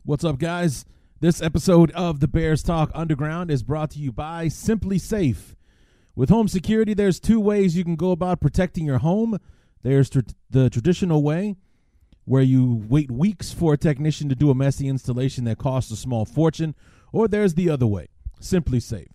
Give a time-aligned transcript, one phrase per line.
[0.03, 0.83] What's up, guys?
[1.21, 5.55] This episode of the Bears Talk Underground is brought to you by SimpliSafe.
[6.13, 9.39] With home security, there's two ways you can go about protecting your home.
[9.81, 10.19] There's tr-
[10.49, 11.55] the traditional way,
[12.25, 15.95] where you wait weeks for a technician to do a messy installation that costs a
[15.95, 16.75] small fortune,
[17.13, 18.09] or there's the other way,
[18.41, 19.07] SimpliSafe.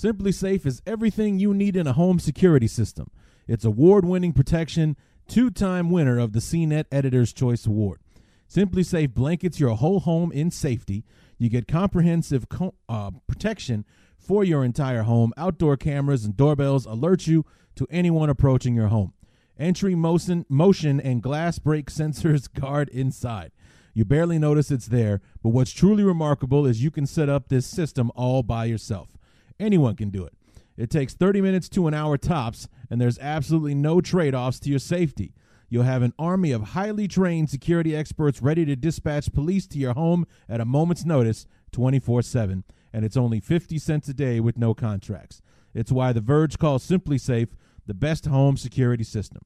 [0.00, 3.10] SimpliSafe is everything you need in a home security system.
[3.46, 4.96] It's award winning protection,
[5.28, 8.00] two time winner of the CNET Editor's Choice Award.
[8.48, 11.04] SimpliSafe blankets your whole home in safety.
[11.36, 13.84] You get comprehensive co- uh, protection
[14.16, 15.34] for your entire home.
[15.36, 17.44] Outdoor cameras and doorbells alert you
[17.76, 19.12] to anyone approaching your home.
[19.58, 23.52] Entry motion, motion and glass break sensors guard inside.
[23.92, 27.66] You barely notice it's there, but what's truly remarkable is you can set up this
[27.66, 29.18] system all by yourself.
[29.60, 30.32] Anyone can do it.
[30.76, 34.70] It takes 30 minutes to an hour tops, and there's absolutely no trade offs to
[34.70, 35.34] your safety.
[35.68, 39.94] You'll have an army of highly trained security experts ready to dispatch police to your
[39.94, 44.58] home at a moment's notice 24 7 and it's only 50 cents a day with
[44.58, 45.40] no contracts.
[45.74, 47.50] It's why The Verge calls SimpliSafe
[47.86, 49.42] the best home security system.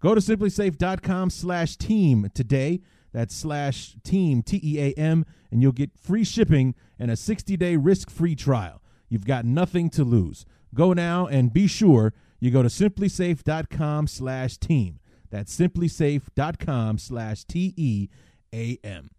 [0.00, 2.80] Go to simplisafe.com slash team today.
[3.12, 7.56] That's slash team, T E A M, and you'll get free shipping and a 60
[7.56, 8.82] day risk free trial.
[9.08, 10.44] You've got nothing to lose.
[10.74, 15.00] Go now and be sure you go to simplisafe.com slash team.
[15.30, 18.08] That's simplisafe.com slash T E
[18.54, 19.10] A M.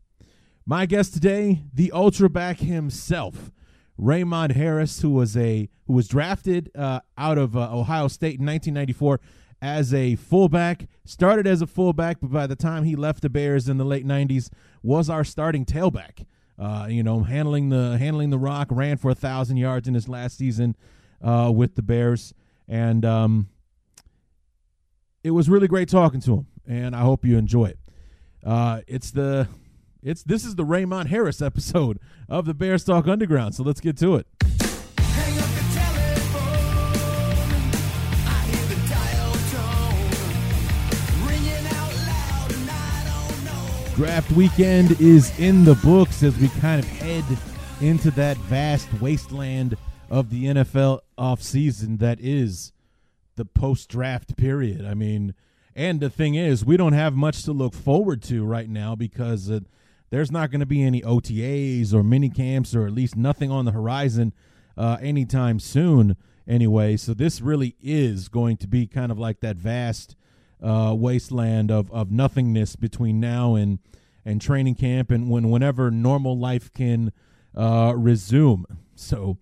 [0.65, 3.51] My guest today, the ultra back himself,
[3.97, 8.45] Raymond Harris, who was a who was drafted uh, out of uh, Ohio State in
[8.45, 9.19] 1994
[9.61, 10.87] as a fullback.
[11.05, 14.05] Started as a fullback, but by the time he left the Bears in the late
[14.05, 14.49] 90s,
[14.83, 16.25] was our starting tailback.
[16.59, 20.09] Uh, you know, handling the handling the rock, ran for a thousand yards in his
[20.09, 20.75] last season
[21.21, 22.33] uh, with the Bears,
[22.67, 23.47] and um,
[25.23, 26.47] it was really great talking to him.
[26.67, 27.79] And I hope you enjoy it.
[28.45, 29.47] Uh, it's the
[30.03, 33.55] it's this is the Raymond Harris episode of the Bears Talk Underground.
[33.55, 34.27] So let's get to it.
[43.99, 47.25] Draft weekend is in the books as we kind of head
[47.81, 49.75] into that vast wasteland
[50.09, 52.71] of the NFL offseason that is
[53.35, 54.85] the post draft period.
[54.85, 55.35] I mean,
[55.75, 59.51] and the thing is, we don't have much to look forward to right now because
[59.51, 59.59] uh,
[60.11, 63.65] there's not going to be any OTAs or mini camps or at least nothing on
[63.65, 64.31] the horizon
[64.77, 66.15] uh, anytime soon
[66.47, 66.95] anyway.
[66.95, 70.15] So this really is going to be kind of like that vast
[70.63, 73.79] uh, wasteland of, of nothingness between now and
[74.25, 77.11] and training camp and when whenever normal life can
[77.55, 78.65] uh, resume.
[78.95, 79.37] So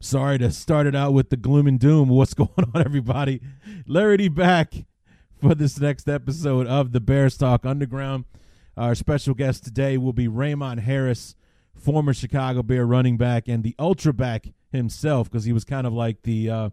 [0.00, 2.08] sorry to start it out with the gloom and doom.
[2.08, 3.40] What's going on, everybody?
[3.86, 4.74] Larry back
[5.40, 8.24] for this next episode of the Bears Talk Underground.
[8.76, 11.34] Our special guest today will be Raymond Harris,
[11.74, 15.92] former Chicago Bear running back and the ultra back himself, because he was kind of
[15.92, 16.70] like the uh,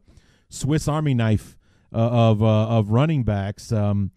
[0.50, 1.58] Swiss Army knife
[1.94, 3.72] uh, of uh, of running backs.
[3.72, 4.12] Um,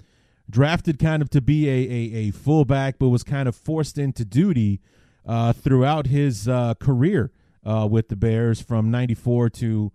[0.48, 4.24] drafted kind of to be a, a, a fullback, but was kind of forced into
[4.24, 4.80] duty
[5.24, 7.30] uh, throughout his uh, career
[7.64, 9.92] uh, with the Bears from '94 to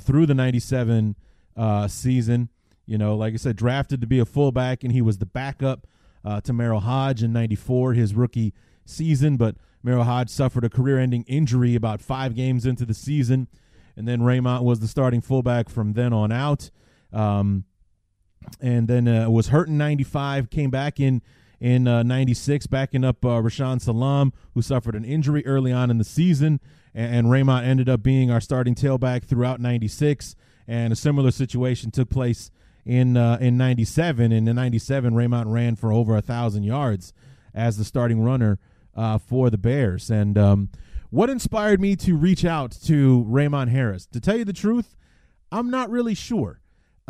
[0.00, 1.16] through the '97
[1.88, 2.48] season.
[2.86, 5.86] You know, like I said, drafted to be a fullback, and he was the backup
[6.24, 8.52] uh, to Merril Hoge in 94, his rookie
[8.84, 9.36] season.
[9.36, 13.48] But Merril Hoge suffered a career ending injury about five games into the season.
[13.96, 16.70] And then Raymond was the starting fullback from then on out.
[17.12, 17.64] Um,
[18.60, 21.22] and then uh, was hurt in 95, came back in
[21.60, 26.04] in uh, 96, backing up uh, Salaam, who suffered an injury early on in the
[26.04, 26.58] season.
[26.94, 30.36] And, and Raymond ended up being our starting tailback throughout 96.
[30.66, 32.50] And a similar situation took place
[32.86, 34.32] in uh, in '97.
[34.32, 37.12] And in '97, Raymond ran for over a thousand yards
[37.54, 38.58] as the starting runner
[38.94, 40.10] uh, for the Bears.
[40.10, 40.70] And um,
[41.10, 44.06] what inspired me to reach out to Raymond Harris?
[44.06, 44.96] To tell you the truth,
[45.50, 46.59] I'm not really sure.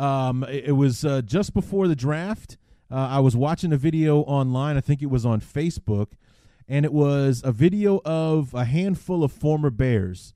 [0.01, 2.57] Um, it, it, was uh, just before the draft.
[2.89, 4.75] Uh, I was watching a video online.
[4.75, 6.13] I think it was on Facebook,
[6.67, 10.33] and it was a video of a handful of former Bears.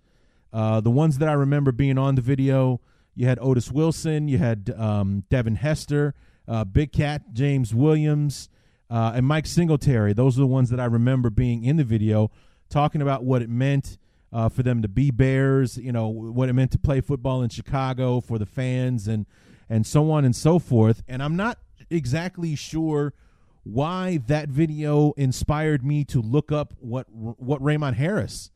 [0.53, 2.79] Uh, the ones that I remember being on the video
[3.15, 4.27] You had Otis Wilson.
[4.27, 6.13] You had um, Devin Hester,
[6.47, 8.49] uh, Big Cat, James Williams,
[8.91, 10.13] uh, and Mike Singletary.
[10.13, 12.29] Those are the ones that I remember being in the video
[12.69, 13.97] talking about what it meant
[14.31, 17.49] uh, for them to be Bears, you know, what it meant to play football in
[17.49, 19.25] Chicago for the fans and
[19.69, 21.03] and so on and so forth.
[21.07, 21.59] And I'm not
[21.89, 23.13] exactly sure
[23.63, 28.51] why that video inspired me to look up what what Raymond Harris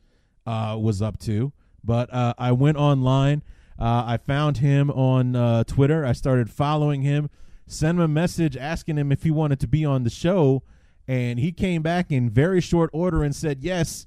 [0.45, 1.51] uh, was up to.
[1.83, 3.43] But uh, I went online.
[3.77, 6.05] Uh, I found him on uh, Twitter.
[6.05, 7.29] I started following him,
[7.65, 10.63] sent him a message asking him if he wanted to be on the show,
[11.07, 14.05] and he came back in very short order and said yes.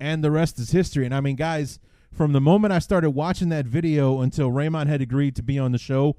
[0.00, 1.04] And the rest is history.
[1.04, 1.80] And I mean, guys,
[2.12, 5.72] from the moment I started watching that video until Raymond had agreed to be on
[5.72, 6.16] the show,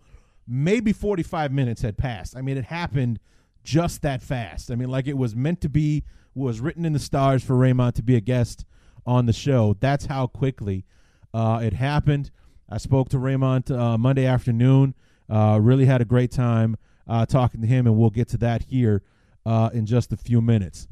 [0.50, 2.36] maybe 45 minutes had passed.
[2.36, 3.19] I mean, it happened
[3.63, 4.72] just that fast.
[4.72, 6.04] I mean, like it was meant to be,
[6.34, 8.66] was written in the stars for Raymond to be a guest
[9.06, 9.75] on the show.
[9.80, 10.86] That's how quickly
[11.34, 12.31] uh, it happened.
[12.68, 14.96] I spoke to Raymond uh, Monday afternoon.
[15.30, 18.63] Uh, really had a great time uh, talking to him, and we'll get to that
[18.63, 19.04] here
[19.46, 20.88] uh, in just a few minutes.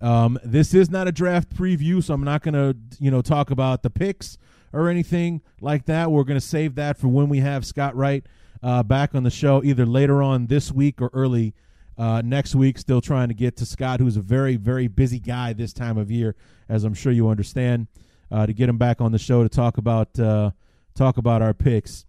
[0.00, 3.50] Um, this is not a draft preview, so I'm not going to, you know, talk
[3.50, 4.36] about the picks
[4.72, 6.10] or anything like that.
[6.10, 8.26] We're going to save that for when we have Scott Wright
[8.62, 11.54] uh, back on the show, either later on this week or early
[11.98, 12.78] uh, next week.
[12.78, 16.10] Still trying to get to Scott, who's a very, very busy guy this time of
[16.10, 16.34] year,
[16.68, 17.88] as I'm sure you understand.
[18.30, 20.50] Uh, to get him back on the show to talk about uh,
[20.94, 22.06] talk about our picks.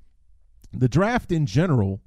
[0.72, 2.00] The draft in general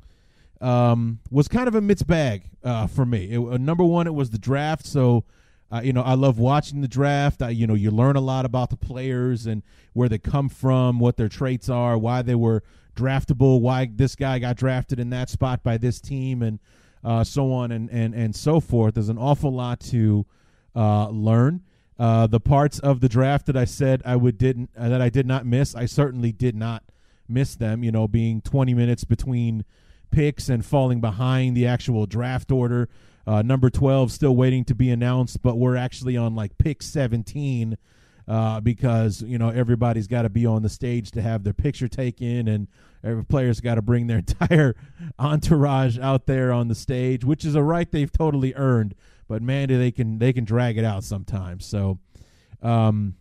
[0.63, 3.31] um, was kind of a mixed bag uh, for me.
[3.31, 5.25] It, uh, number one, it was the draft, so.
[5.69, 7.43] Uh, you know, I love watching the draft.
[7.43, 9.65] I, you know, you learn a lot about the players and
[9.95, 12.63] where they come from, what their traits are, why they were
[12.97, 16.59] draftable, why this guy got drafted in that spot by this team, and
[17.05, 18.95] uh, so on and, and, and so forth.
[18.95, 20.27] There's an awful lot to
[20.75, 21.63] uh, learn.
[21.99, 25.09] Uh, the parts of the draft that I said I would didn't uh, that I
[25.09, 26.83] did not miss, I certainly did not
[27.29, 27.83] miss them.
[27.83, 29.65] You know, being 20 minutes between
[30.11, 32.89] picks and falling behind the actual draft order.
[33.27, 37.77] Uh, number 12 still waiting to be announced, but we're actually on like pick 17
[38.29, 41.89] uh, because you know everybody's got to be on the stage to have their picture
[41.89, 42.69] taken, and
[43.05, 44.75] every player's got to bring their entire
[45.19, 48.95] entourage out there on the stage, which is a right they've totally earned.
[49.29, 51.67] But man, they can they can drag it out sometimes.
[51.67, 51.99] So,
[52.63, 53.15] um,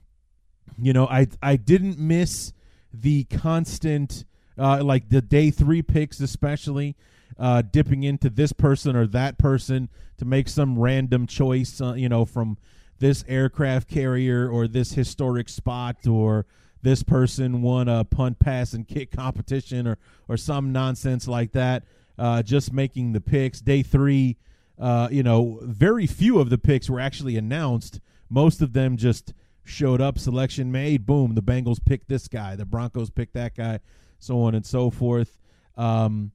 [0.82, 2.54] you know, I I didn't miss
[2.94, 4.26] the constant
[4.58, 6.96] uh, like the day three picks, especially
[7.38, 12.08] uh, dipping into this person or that person to make some random choice, uh, you
[12.08, 12.58] know, from
[13.00, 16.46] this aircraft carrier or this historic spot or
[16.82, 19.98] this person won a punt pass and kick competition or
[20.28, 21.84] or some nonsense like that
[22.18, 23.60] uh, just making the picks.
[23.60, 24.38] Day three
[24.80, 28.00] uh, you know very few of the picks were actually announced.
[28.30, 29.34] Most of them just
[29.64, 33.80] showed up selection made boom the bengals picked this guy the broncos picked that guy
[34.20, 35.40] so on and so forth.
[35.76, 36.32] Um,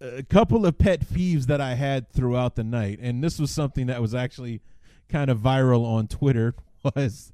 [0.00, 3.86] a couple of pet peeves that i had throughout the night and this was something
[3.86, 4.60] that was actually
[5.12, 7.32] kind of viral on Twitter was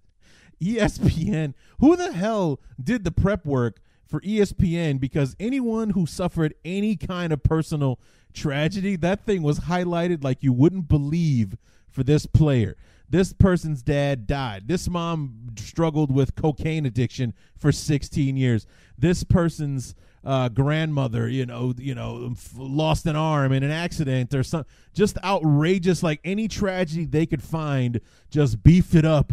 [0.61, 1.55] ESPN.
[1.79, 5.01] Who the hell did the prep work for ESPN?
[5.01, 7.99] Because anyone who suffered any kind of personal
[8.35, 11.57] tragedy, that thing was highlighted like you wouldn't believe
[11.89, 12.77] for this player.
[13.11, 14.69] This person's dad died.
[14.69, 18.67] This mom struggled with cocaine addiction for 16 years.
[18.99, 19.95] This person's
[20.25, 24.71] uh, grandmother, you know, you know, lost an arm in an accident or something.
[24.93, 29.33] Just outrageous, like any tragedy they could find, just beefed it up.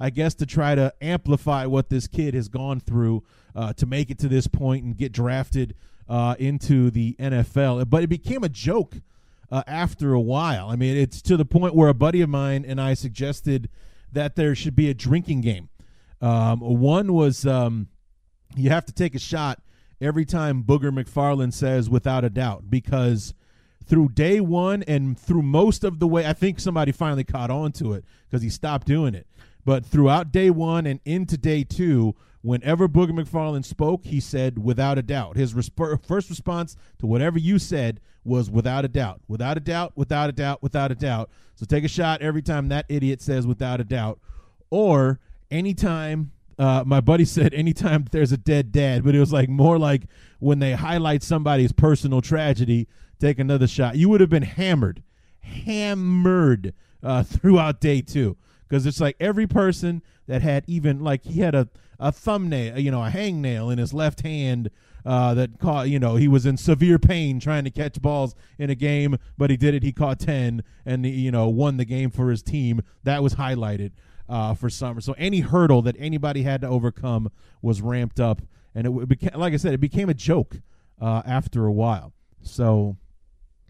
[0.00, 3.22] I guess to try to amplify what this kid has gone through
[3.54, 5.74] uh, to make it to this point and get drafted
[6.08, 7.88] uh, into the NFL.
[7.90, 8.96] But it became a joke
[9.52, 10.68] uh, after a while.
[10.68, 13.68] I mean, it's to the point where a buddy of mine and I suggested
[14.12, 15.68] that there should be a drinking game.
[16.20, 17.88] Um, one was um,
[18.56, 19.60] you have to take a shot
[20.00, 23.34] every time Booger McFarland says without a doubt because
[23.84, 27.72] through day one and through most of the way, I think somebody finally caught on
[27.72, 29.26] to it because he stopped doing it.
[29.64, 34.98] But throughout day one and into day two, whenever Booger McFarland spoke, he said without
[34.98, 35.36] a doubt.
[35.36, 39.92] His resp- first response to whatever you said was without a doubt, without a doubt,
[39.96, 41.30] without a doubt, without a doubt.
[41.56, 44.18] So take a shot every time that idiot says without a doubt,
[44.70, 46.32] or anytime.
[46.58, 50.02] Uh, my buddy said anytime there's a dead dad, but it was like more like
[50.40, 52.86] when they highlight somebody's personal tragedy,
[53.18, 53.96] take another shot.
[53.96, 55.02] You would have been hammered,
[55.40, 58.36] hammered uh, throughout day two
[58.70, 62.90] because it's like every person that had even like he had a a thumbnail, you
[62.90, 64.70] know, a hangnail in his left hand
[65.04, 68.70] uh, that caught, you know, he was in severe pain trying to catch balls in
[68.70, 69.82] a game, but he did it.
[69.82, 72.80] He caught 10 and, he, you know, won the game for his team.
[73.04, 73.92] That was highlighted
[74.30, 75.02] uh, for summer.
[75.02, 78.40] So any hurdle that anybody had to overcome was ramped up.
[78.74, 80.56] And it became, like I said, it became a joke
[81.00, 82.14] uh, after a while.
[82.40, 82.96] So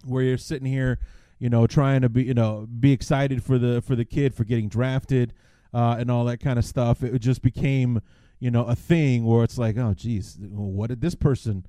[0.04, 1.00] where you're sitting here,
[1.41, 4.45] you know, trying to be, you know, be excited for the for the kid for
[4.45, 5.33] getting drafted
[5.75, 7.03] uh, and all that kind of stuff.
[7.03, 8.01] It just became
[8.41, 11.67] you know, a thing where it's like, oh, geez, what did this person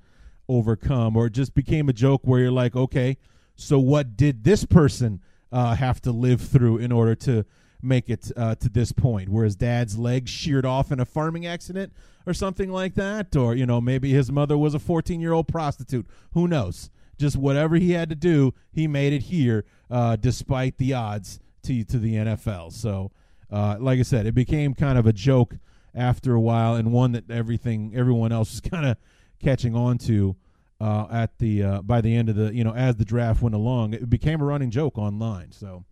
[0.48, 1.16] overcome?
[1.16, 3.18] Or it just became a joke where you're like, okay,
[3.54, 5.20] so what did this person
[5.52, 7.44] uh, have to live through in order to
[7.82, 9.28] make it uh, to this point?
[9.28, 11.92] Where his dad's leg sheared off in a farming accident
[12.26, 13.36] or something like that?
[13.36, 16.06] Or, you know, maybe his mother was a 14 year old prostitute.
[16.32, 16.90] Who knows?
[17.18, 21.84] Just whatever he had to do, he made it here uh, despite the odds to,
[21.84, 22.72] to the NFL.
[22.72, 23.12] So,
[23.50, 25.56] uh, like I said, it became kind of a joke
[25.94, 28.96] after a while, and one that everything everyone else was kind of
[29.40, 30.36] catching on to
[30.80, 33.54] uh, at the uh, by the end of the you know as the draft went
[33.54, 33.94] along.
[33.94, 35.52] It became a running joke online.
[35.52, 35.84] So,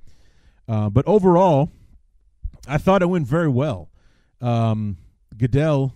[0.69, 1.71] uh, but overall,
[2.67, 3.91] I thought it went very well.
[4.41, 4.97] Um,
[5.37, 5.95] Goodell.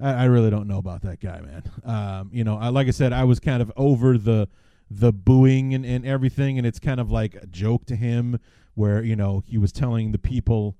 [0.00, 1.62] I, I, really don't know about that guy, man.
[1.84, 4.48] Um, you know, I, like I said, I was kind of over the
[4.90, 8.38] the booing and, and everything, and it's kind of like a joke to him
[8.74, 10.76] where you know he was telling the people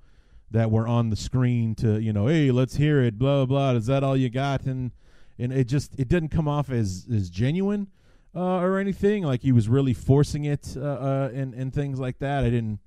[0.51, 3.79] that were on the screen to you know hey let's hear it blah blah, blah.
[3.79, 4.93] is that all you got and
[5.39, 7.89] and it just it didn't come off as as genuine
[8.37, 12.19] uh, or anything like he was really forcing it uh, uh, and and things like
[12.19, 12.79] that I didn't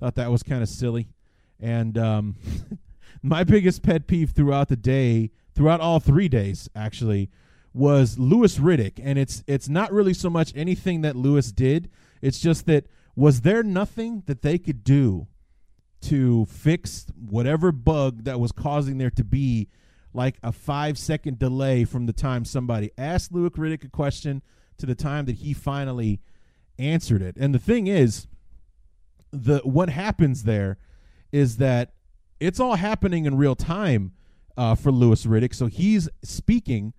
[0.00, 1.08] thought that was kind of silly
[1.60, 2.36] and um,
[3.22, 7.30] my biggest pet peeve throughout the day throughout all three days actually
[7.72, 11.90] was Louis Riddick and it's it's not really so much anything that Louis did
[12.22, 15.26] it's just that was there nothing that they could do
[16.02, 19.68] to fix whatever bug that was causing there to be
[20.12, 24.42] like a five second delay from the time somebody asked Louis Riddick a question
[24.78, 26.20] to the time that he finally
[26.78, 27.36] answered it.
[27.38, 28.26] And the thing is,
[29.32, 30.78] the what happens there
[31.32, 31.94] is that
[32.38, 34.12] it's all happening in real time
[34.56, 35.54] uh, for Louis Riddick.
[35.54, 36.92] So he's speaking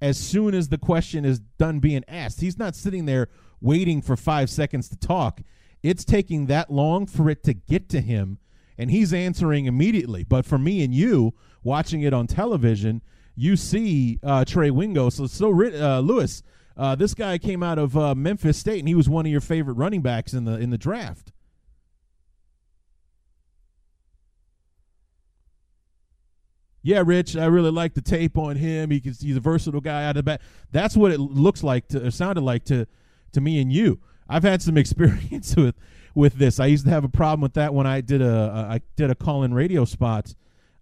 [0.00, 2.40] as soon as the question is done being asked.
[2.40, 3.28] He's not sitting there
[3.60, 5.40] waiting for five seconds to talk.
[5.82, 8.38] It's taking that long for it to get to him
[8.80, 10.24] and he's answering immediately.
[10.24, 13.02] But for me and you watching it on television,
[13.36, 15.10] you see uh, Trey Wingo.
[15.10, 16.42] So, so uh, Louis,
[16.78, 19.42] uh, this guy came out of uh, Memphis State, and he was one of your
[19.42, 21.30] favorite running backs in the in the draft.
[26.82, 28.90] Yeah, Rich, I really like the tape on him.
[28.90, 30.40] He can, he's a versatile guy out of the back.
[30.72, 32.86] That's what it looks like to, or sounded like to,
[33.32, 34.00] to me and you.
[34.28, 35.74] I've had some experience with
[36.14, 36.58] with this.
[36.58, 39.14] I used to have a problem with that when I did a I did a
[39.14, 40.34] call in radio spot.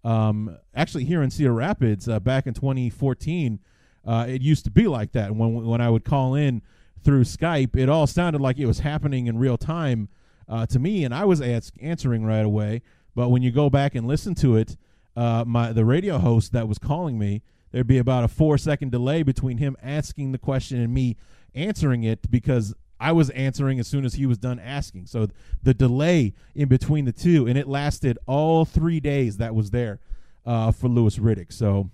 [0.04, 3.58] Um, actually, here in Cedar Rapids, uh, back in 2014,
[4.06, 5.34] uh, it used to be like that.
[5.34, 6.62] When when I would call in
[7.02, 10.08] through Skype, it all sounded like it was happening in real time
[10.48, 12.82] uh, to me, and I was ask, answering right away.
[13.14, 14.76] But when you go back and listen to it,
[15.18, 18.92] uh, my the radio host that was calling me, there'd be about a four second
[18.92, 21.16] delay between him asking the question and me
[21.56, 25.06] answering it because I was answering as soon as he was done asking.
[25.06, 25.26] So
[25.60, 29.98] the delay in between the two, and it lasted all three days that was there
[30.46, 31.52] uh, for Louis Riddick.
[31.52, 31.90] So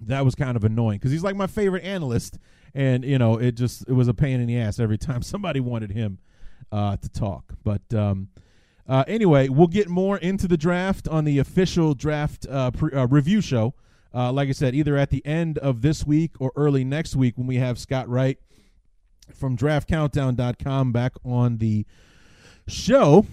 [0.00, 2.38] that was kind of annoying because he's like my favorite analyst,
[2.74, 5.60] and you know it just it was a pain in the ass every time somebody
[5.60, 6.18] wanted him
[6.72, 7.52] uh, to talk.
[7.62, 8.28] But um,
[8.88, 13.06] uh, anyway, we'll get more into the draft on the official draft uh, pre- uh,
[13.06, 13.74] review show.
[14.14, 17.36] Uh, like I said, either at the end of this week or early next week
[17.36, 18.38] when we have Scott Wright
[19.34, 21.84] from draftcountdown.com back on the
[22.66, 23.26] show.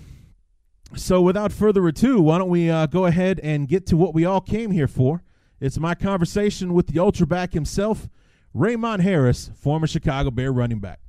[0.96, 4.26] So, without further ado, why don't we uh, go ahead and get to what we
[4.26, 5.24] all came here for?
[5.62, 8.10] It's my conversation with the ultra back himself,
[8.54, 11.00] Raymond Harris, former Chicago Bear running back.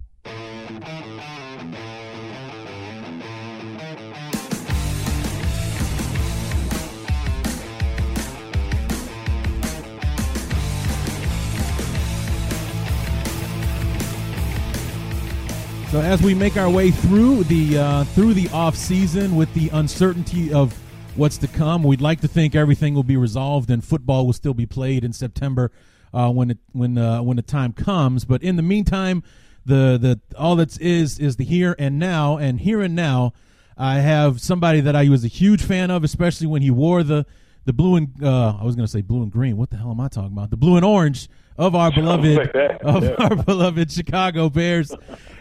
[15.91, 19.69] So as we make our way through the uh, through the off season with the
[19.71, 20.77] uncertainty of
[21.17, 21.83] what's to come.
[21.83, 25.13] We'd like to think everything will be resolved and football will still be played in
[25.13, 25.73] September
[26.13, 28.25] uh, when it when uh, when the time comes.
[28.25, 29.23] But in the meantime,
[29.65, 33.33] the the all that is is the here and now, and here and now,
[33.77, 37.27] I have somebody that I was a huge fan of, especially when he wore the
[37.65, 39.57] the blue and uh, I was going to say blue and green.
[39.57, 40.51] What the hell am I talking about?
[40.51, 41.29] The blue and orange
[41.59, 42.39] of our beloved
[42.83, 43.15] of yeah.
[43.19, 44.93] our beloved Chicago Bears,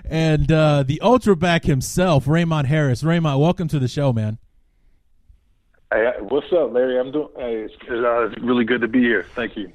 [0.09, 3.03] and uh, the ultra back himself, Raymond Harris.
[3.03, 4.38] Raymond, welcome to the show, man.
[5.91, 7.00] Hey, what's up, Larry?
[7.00, 7.29] I'm doing.
[7.38, 9.25] Hey, it's, uh, it's really good to be here.
[9.35, 9.71] Thank you.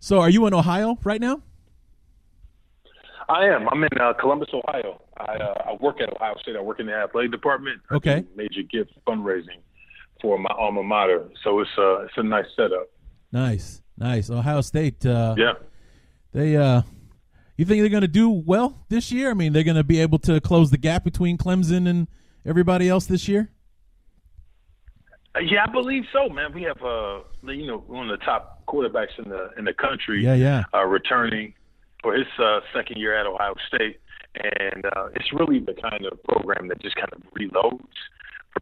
[0.00, 1.42] So, are you in Ohio right now?
[3.28, 3.68] I am.
[3.68, 5.00] I'm in uh, Columbus, Ohio.
[5.16, 6.56] I, uh, I work at Ohio State.
[6.56, 7.80] I work in the athletic department.
[7.90, 8.24] Okay.
[8.36, 9.60] Major gift fundraising
[10.20, 11.28] for my alma mater.
[11.42, 12.88] So it's uh it's a nice setup.
[13.32, 14.30] Nice, nice.
[14.30, 15.04] Ohio State.
[15.04, 15.52] Uh, yeah.
[16.32, 16.82] They uh,
[17.56, 19.30] you think they're going to do well this year?
[19.30, 22.08] I mean, they're going to be able to close the gap between Clemson and
[22.44, 23.50] everybody else this year.
[25.34, 26.52] Uh, yeah, I believe so, man.
[26.54, 30.24] We have uh, you know, one of the top quarterbacks in the in the country.
[30.24, 30.64] Yeah, yeah.
[30.72, 31.54] Uh, returning
[32.02, 34.00] for his uh, second year at Ohio State,
[34.34, 37.86] and uh, it's really the kind of program that just kind of reloads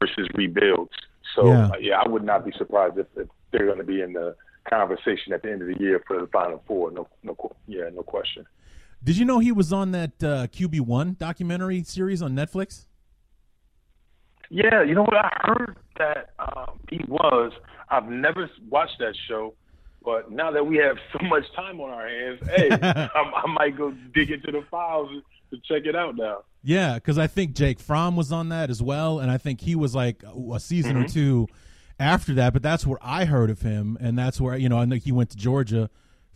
[0.00, 0.92] versus rebuilds.
[1.34, 4.00] So yeah, uh, yeah I would not be surprised if, if they're going to be
[4.00, 4.34] in the
[4.68, 6.90] conversation at the end of the year for the Final Four.
[6.90, 7.36] No, no,
[7.66, 8.46] yeah, no question.
[9.04, 12.87] Did you know he was on that uh, QB one documentary series on Netflix?
[14.49, 15.16] Yeah, you know what?
[15.16, 17.52] I heard that um, he was.
[17.90, 19.52] I've never watched that show,
[20.02, 23.76] but now that we have so much time on our hands, hey, I, I might
[23.76, 25.11] go dig into the files
[25.50, 26.44] to check it out now.
[26.62, 29.75] Yeah, because I think Jake Fromm was on that as well, and I think he
[29.75, 31.04] was like a season mm-hmm.
[31.04, 31.46] or two
[32.00, 32.54] after that.
[32.54, 35.12] But that's where I heard of him, and that's where you know I know he
[35.12, 35.90] went to Georgia.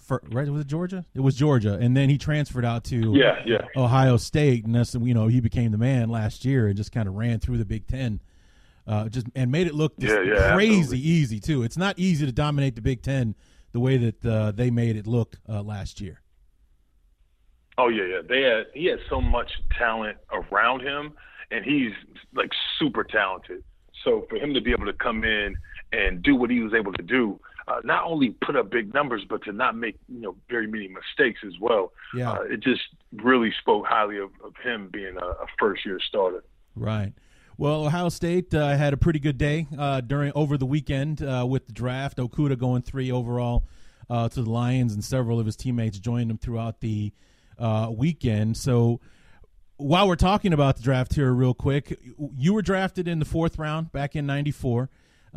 [0.08, 1.04] For, right, was it Georgia?
[1.14, 3.66] It was Georgia, and then he transferred out to yeah, yeah.
[3.76, 7.06] Ohio State, and that's you know he became the man last year and just kind
[7.06, 8.18] of ran through the Big Ten,
[8.86, 10.98] uh, just and made it look yeah, yeah, crazy absolutely.
[11.00, 11.62] easy too.
[11.62, 13.34] It's not easy to dominate the Big Ten
[13.72, 16.22] the way that uh, they made it look uh, last year.
[17.76, 18.20] Oh yeah, yeah.
[18.26, 21.12] They had he had so much talent around him,
[21.50, 21.92] and he's
[22.34, 23.62] like super talented.
[24.04, 25.54] So for him to be able to come in
[25.92, 29.22] and do what he was able to do, uh, not only put up big numbers,
[29.28, 31.92] but to not make you know very many mistakes as well.
[32.14, 36.00] Yeah, uh, it just really spoke highly of, of him being a, a first year
[36.06, 36.44] starter.
[36.74, 37.12] Right.
[37.56, 41.44] Well, Ohio State uh, had a pretty good day uh, during over the weekend uh,
[41.48, 42.18] with the draft.
[42.18, 43.64] Okudah going three overall
[44.08, 47.12] uh, to the Lions, and several of his teammates joined him throughout the
[47.58, 48.56] uh, weekend.
[48.56, 49.00] So
[49.76, 51.98] while we're talking about the draft here, real quick,
[52.36, 54.88] you were drafted in the fourth round back in '94,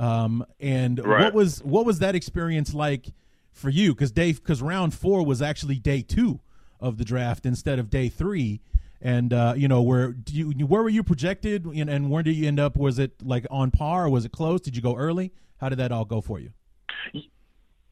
[0.02, 1.26] um, and right.
[1.26, 3.14] what was what was that experience like
[3.52, 3.94] for you?
[3.94, 6.40] Because Dave, because round four was actually day two
[6.80, 8.62] of the draft instead of day three.
[9.00, 12.36] And uh, you know where do you where were you projected and, and where did
[12.36, 12.78] you end up?
[12.78, 14.06] Was it like on par?
[14.06, 14.62] or Was it close?
[14.62, 15.32] Did you go early?
[15.58, 16.52] How did that all go for you?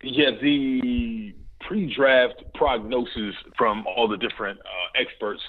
[0.01, 5.41] Yeah, the pre-draft prognosis from all the different uh, experts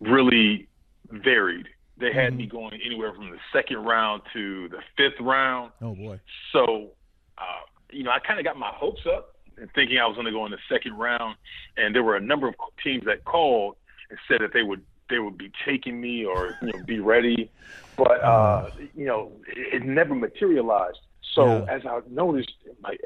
[0.00, 0.68] really
[1.10, 1.66] varied.
[1.96, 2.36] They had mm-hmm.
[2.38, 5.72] me going anywhere from the second round to the fifth round.
[5.80, 6.20] Oh boy!
[6.52, 6.90] So,
[7.38, 7.42] uh,
[7.90, 10.32] you know, I kind of got my hopes up and thinking I was going to
[10.32, 11.36] go in the second round,
[11.76, 13.76] and there were a number of teams that called
[14.10, 17.50] and said that they would they would be taking me or you know be ready,
[17.96, 20.98] but uh, you know it, it never materialized.
[21.34, 21.74] So yeah.
[21.74, 22.96] as I noticed, my,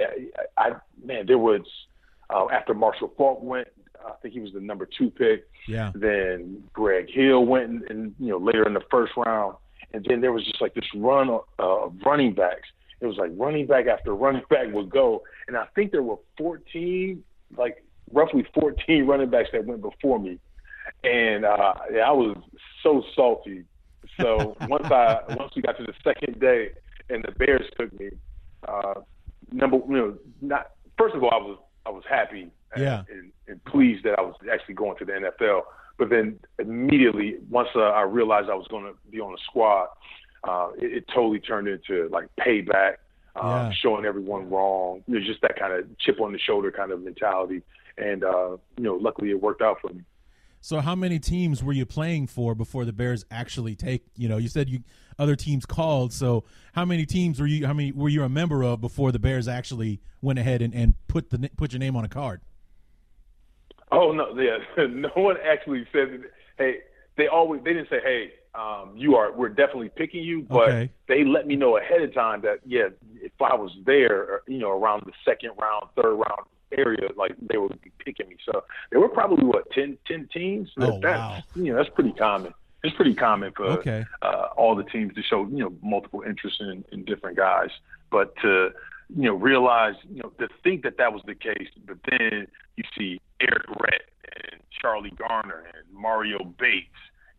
[0.57, 0.73] I, I
[1.03, 1.63] man, there was
[2.31, 3.69] uh, after Marshall Faulk went,
[4.07, 5.49] I think he was the number two pick.
[5.67, 5.93] Yeah.
[5.95, 9.57] Then Greg Hill went, and, and you know later in the first round,
[9.93, 12.69] and then there was just like this run uh, of running backs.
[13.01, 16.19] It was like running back after running back would go, and I think there were
[16.37, 17.23] 14,
[17.57, 20.39] like roughly 14 running backs that went before me,
[21.05, 22.37] and uh, yeah, I was
[22.83, 23.65] so salty.
[24.21, 26.71] So once I once we got to the second day
[27.11, 28.11] and the Bears took me,
[28.67, 28.95] uh,
[29.53, 33.03] number you know not first of all I was I was happy yeah.
[33.11, 35.63] and, and, pleased that I was actually going to the NFL.
[35.99, 39.89] But then immediately, once uh, I realized I was going to be on the squad,
[40.45, 42.97] uh, it, it, totally turned into like payback,
[43.35, 43.73] uh, yeah.
[43.73, 45.03] showing everyone wrong.
[45.07, 47.63] Know, just that kind of chip on the shoulder kind of mentality.
[47.97, 50.03] And uh, you know, luckily it worked out for me.
[50.61, 54.05] So, how many teams were you playing for before the Bears actually take?
[54.17, 54.81] You know, you said you
[55.19, 56.13] other teams called.
[56.13, 57.67] So, how many teams were you?
[57.67, 60.95] How many were you a member of before the Bears actually went ahead and, and
[61.07, 62.41] put the put your name on a card?
[63.91, 66.25] Oh no, yeah, no one actually said.
[66.57, 66.79] Hey,
[67.17, 70.91] they always they didn't say, hey, um, you are we're definitely picking you, but okay.
[71.07, 72.89] they let me know ahead of time that yeah,
[73.21, 76.47] if I was there, you know, around the second round, third round
[76.77, 78.37] area, like they would be picking me.
[78.45, 80.71] So there were probably what 10, 10 teams.
[80.79, 81.43] Oh, that's, wow.
[81.55, 82.53] You know, that's pretty common.
[82.85, 84.05] It's pretty common for okay.
[84.23, 87.71] uh, all the teams to show you know multiple interest in, in different guys.
[88.11, 88.71] but to
[89.15, 92.85] you know realize you know to think that that was the case, but then you
[92.97, 96.89] see Errict Rhett and Charlie Garner and Mario Bates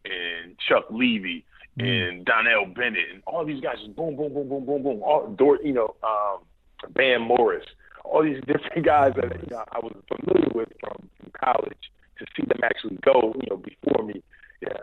[0.05, 1.45] and Chuck Levy
[1.77, 2.09] mm.
[2.09, 5.03] and Donnell Bennett and all these guys just boom, boom, boom, boom, boom, boom.
[5.03, 6.39] All door, you know, um,
[6.93, 7.65] Bam Morris,
[8.03, 12.25] all these different guys that you know, I was familiar with from, from college to
[12.35, 14.23] see them actually go, you know, before me.
[14.61, 14.77] Yeah,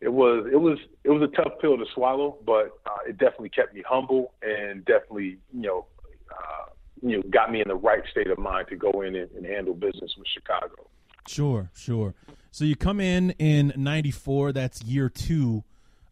[0.00, 3.50] it was it was it was a tough pill to swallow, but uh, it definitely
[3.50, 5.86] kept me humble and definitely you know
[6.32, 6.66] uh,
[7.02, 9.46] you know got me in the right state of mind to go in and, and
[9.46, 10.88] handle business with Chicago.
[11.26, 12.14] Sure, sure.
[12.50, 14.52] So you come in in '94.
[14.52, 15.64] That's year two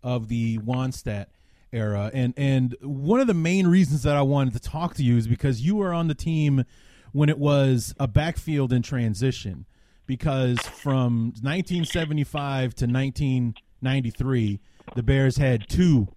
[0.02, 1.26] of the Wannstedt
[1.72, 5.16] era, and and one of the main reasons that I wanted to talk to you
[5.16, 6.64] is because you were on the team
[7.12, 9.66] when it was a backfield in transition.
[10.06, 14.60] Because from 1975 to 1993,
[14.96, 16.08] the Bears had two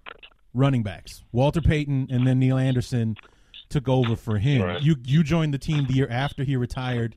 [0.54, 3.16] running backs, Walter Payton and then Neal Anderson
[3.74, 4.62] took over for him.
[4.62, 4.82] Right.
[4.82, 7.16] You you joined the team the year after he retired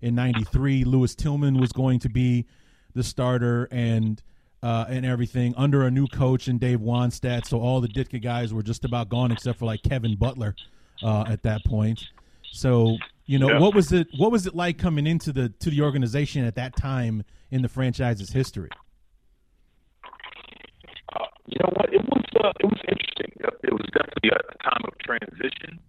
[0.00, 0.84] in '93.
[0.84, 2.46] Lewis Tillman was going to be
[2.94, 4.22] the starter and
[4.62, 7.46] uh, and everything under a new coach and Dave Wannstedt.
[7.46, 10.54] So all the Ditka guys were just about gone except for like Kevin Butler
[11.02, 12.04] uh, at that point.
[12.52, 13.58] So you know yeah.
[13.58, 14.06] what was it?
[14.16, 17.68] What was it like coming into the to the organization at that time in the
[17.68, 18.70] franchise's history?
[21.12, 21.92] Uh, you know what?
[21.92, 23.32] It was uh, it was interesting.
[23.64, 25.80] It was definitely a time of transition.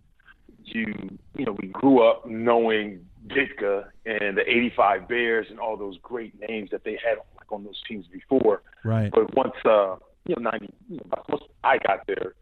[0.78, 5.98] You you know we grew up knowing Ditka and the 85 Bears and all those
[6.02, 8.62] great names that they had like on those teams before.
[8.84, 9.12] Right.
[9.12, 12.34] But once uh, you know 90, you know, once I got there,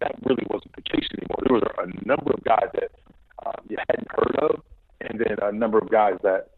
[0.00, 1.38] that really wasn't the case anymore.
[1.44, 2.90] There were a number of guys that
[3.46, 4.62] uh, you hadn't heard of,
[5.00, 6.50] and then a number of guys that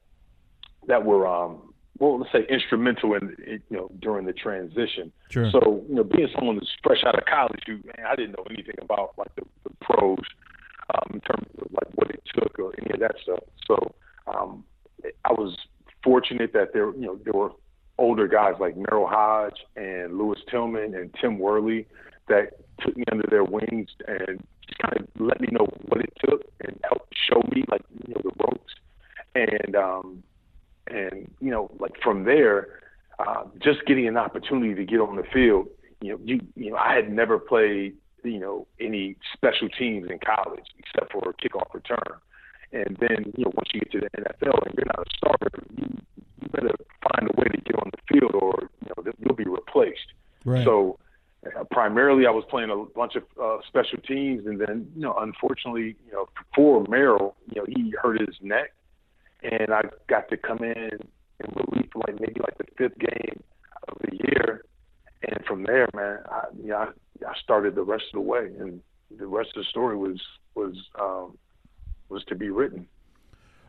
[0.89, 5.13] that were um, well, let's say instrumental in you know during the transition.
[5.31, 5.51] Sure.
[5.51, 8.45] So you know, being someone that's fresh out of college, you man, I didn't know
[8.51, 10.19] anything about like the, the pros
[10.95, 13.43] um, in terms of like what it took or any of that stuff.
[13.67, 13.95] So
[14.27, 14.65] um,
[15.25, 15.57] I was
[16.03, 17.51] fortunate that there, you know, there were
[17.99, 21.87] older guys like Merril Hoge and Lewis Tillman and Tim Worley
[22.29, 26.13] that took me under their wings and just kind of let me know what it
[26.25, 28.75] took and helped show me like you know the ropes
[29.35, 30.23] and um
[30.89, 32.81] and you know like from there
[33.19, 35.67] uh, just getting an opportunity to get on the field
[36.01, 37.95] you know you you know I had never played
[38.33, 42.19] you know any special teams in college except for a kickoff return.
[42.73, 45.51] And then you know once you get to the NFL and you're not a starter,
[45.77, 45.87] you,
[46.41, 49.45] you better find a way to get on the field or you know you'll be
[49.45, 50.13] replaced.
[50.45, 50.65] Right.
[50.65, 50.99] So
[51.47, 55.15] uh, primarily I was playing a bunch of uh, special teams, and then you know
[55.19, 58.73] unfortunately you know for Merril, you know he hurt his neck,
[59.43, 60.99] and I got to come in
[61.41, 63.43] and relief like maybe like the fifth game
[63.89, 64.65] of the year,
[65.23, 66.87] and from there, man, I, you know, I
[67.27, 68.81] I started the rest of the way, and
[69.17, 70.21] the rest of the story was
[70.55, 71.39] was um,
[72.09, 72.87] was to be written.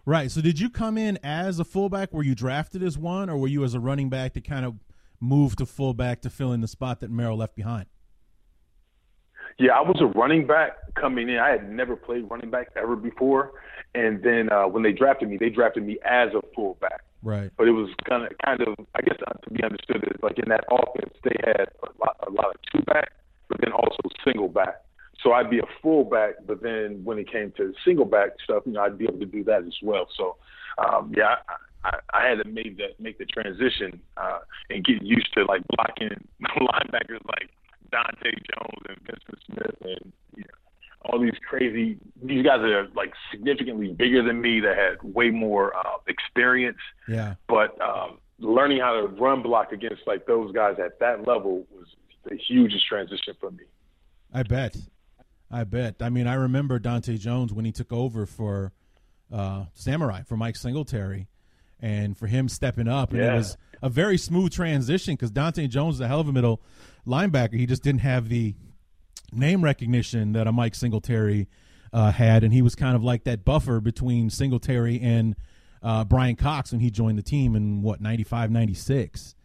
[0.05, 0.31] Right.
[0.31, 2.13] So, did you come in as a fullback?
[2.13, 4.75] Were you drafted as one, or were you as a running back to kind of
[5.19, 7.87] move to fullback to fill in the spot that Merril left behind?
[9.59, 11.39] Yeah, I was a running back coming in.
[11.39, 13.53] I had never played running back ever before,
[13.95, 17.01] and then uh, when they drafted me, they drafted me as a fullback.
[17.27, 17.51] Right.
[17.57, 20.39] But it was kind of, kind of, I guess, uh, to be understood, is like
[20.39, 23.11] in that offense, they had a lot, a lot of two back
[23.47, 24.81] but then also single back.
[25.23, 28.73] So I'd be a fullback, but then when it came to single back stuff, you
[28.73, 30.07] know, I'd be able to do that as well.
[30.15, 30.37] So,
[30.77, 31.35] um, yeah,
[31.83, 35.45] I, I, I had to make that make the transition uh, and get used to
[35.45, 37.49] like blocking linebackers like
[37.91, 40.66] Dante Jones and Vinson Smith and you know,
[41.07, 41.97] all these crazy.
[42.21, 46.77] These guys are like significantly bigger than me that had way more uh, experience.
[47.07, 47.35] Yeah.
[47.47, 51.87] But um, learning how to run block against like those guys at that level was
[52.25, 53.63] the hugest transition for me.
[54.33, 54.75] I bet.
[55.49, 55.95] I bet.
[56.01, 58.73] I mean, I remember Dante Jones when he took over for
[59.31, 61.27] uh, Samurai for Mike Singletary,
[61.79, 63.33] and for him stepping up, and yeah.
[63.33, 66.61] it was a very smooth transition because Dante Jones is a hell of a middle
[67.05, 67.53] linebacker.
[67.53, 68.55] He just didn't have the
[69.31, 71.47] name recognition that a Mike Singletary
[71.93, 75.35] uh, had, and he was kind of like that buffer between Singletary and
[75.81, 79.35] uh, Brian Cox when he joined the team in what 95, 96.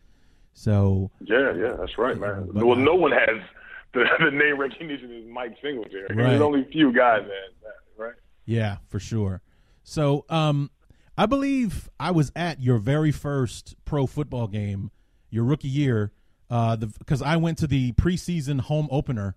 [0.54, 2.48] So yeah, yeah, that's right, man.
[2.52, 3.40] But, well, no one has
[3.94, 6.06] the, the name recognition as Mike Singletary.
[6.10, 6.28] Right.
[6.30, 8.14] There's only a few guys that, right?
[8.44, 9.42] Yeah, for sure.
[9.84, 10.70] So, um,
[11.16, 14.90] I believe I was at your very first pro football game,
[15.30, 16.12] your rookie year,
[16.50, 19.36] uh, because I went to the preseason home opener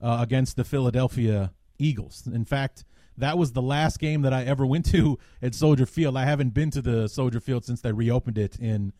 [0.00, 2.26] uh, against the Philadelphia Eagles.
[2.26, 2.84] In fact,
[3.18, 6.16] that was the last game that I ever went to at Soldier Field.
[6.16, 8.92] I haven't been to the Soldier Field since they reopened it in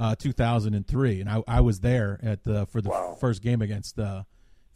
[0.00, 3.16] uh, 2003, and I, I was there at the for the wow.
[3.20, 4.24] first game against uh,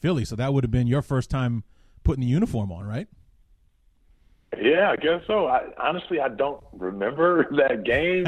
[0.01, 0.25] Philly.
[0.25, 1.65] So that would have been your first time
[2.05, 3.09] putting the uniform on, right?
[4.61, 5.47] Yeah, I guess so.
[5.49, 8.27] I, honestly, I don't remember that game.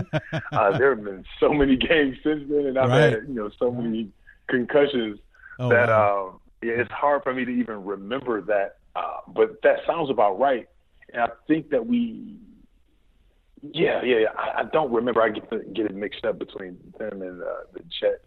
[0.53, 3.13] uh, there have been so many games since then, and I've Right.
[3.13, 4.11] had you know so many
[4.49, 5.21] concussions
[5.61, 6.31] Oh, that wow.
[6.35, 8.77] um, it's hard for me to even remember that.
[8.97, 10.67] Uh, but that sounds about right,
[11.13, 12.37] and I think that we.
[13.63, 14.27] Yeah, yeah, yeah.
[14.37, 15.21] I, I don't remember.
[15.23, 18.25] I get get it mixed up between them and uh, the Jets,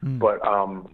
[0.00, 0.18] Hmm.
[0.18, 0.88] but um,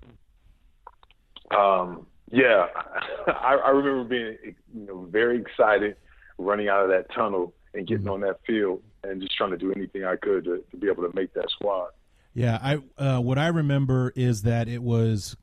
[1.50, 2.66] um, yeah,
[3.26, 5.96] I, I remember being you know very excited
[6.38, 8.12] running out of that tunnel and getting Mm-hmm.
[8.12, 11.08] on that field and just trying to do anything I could to, to be able
[11.08, 11.90] to make that squad.
[12.34, 15.36] Yeah, I uh, what I remember is that it was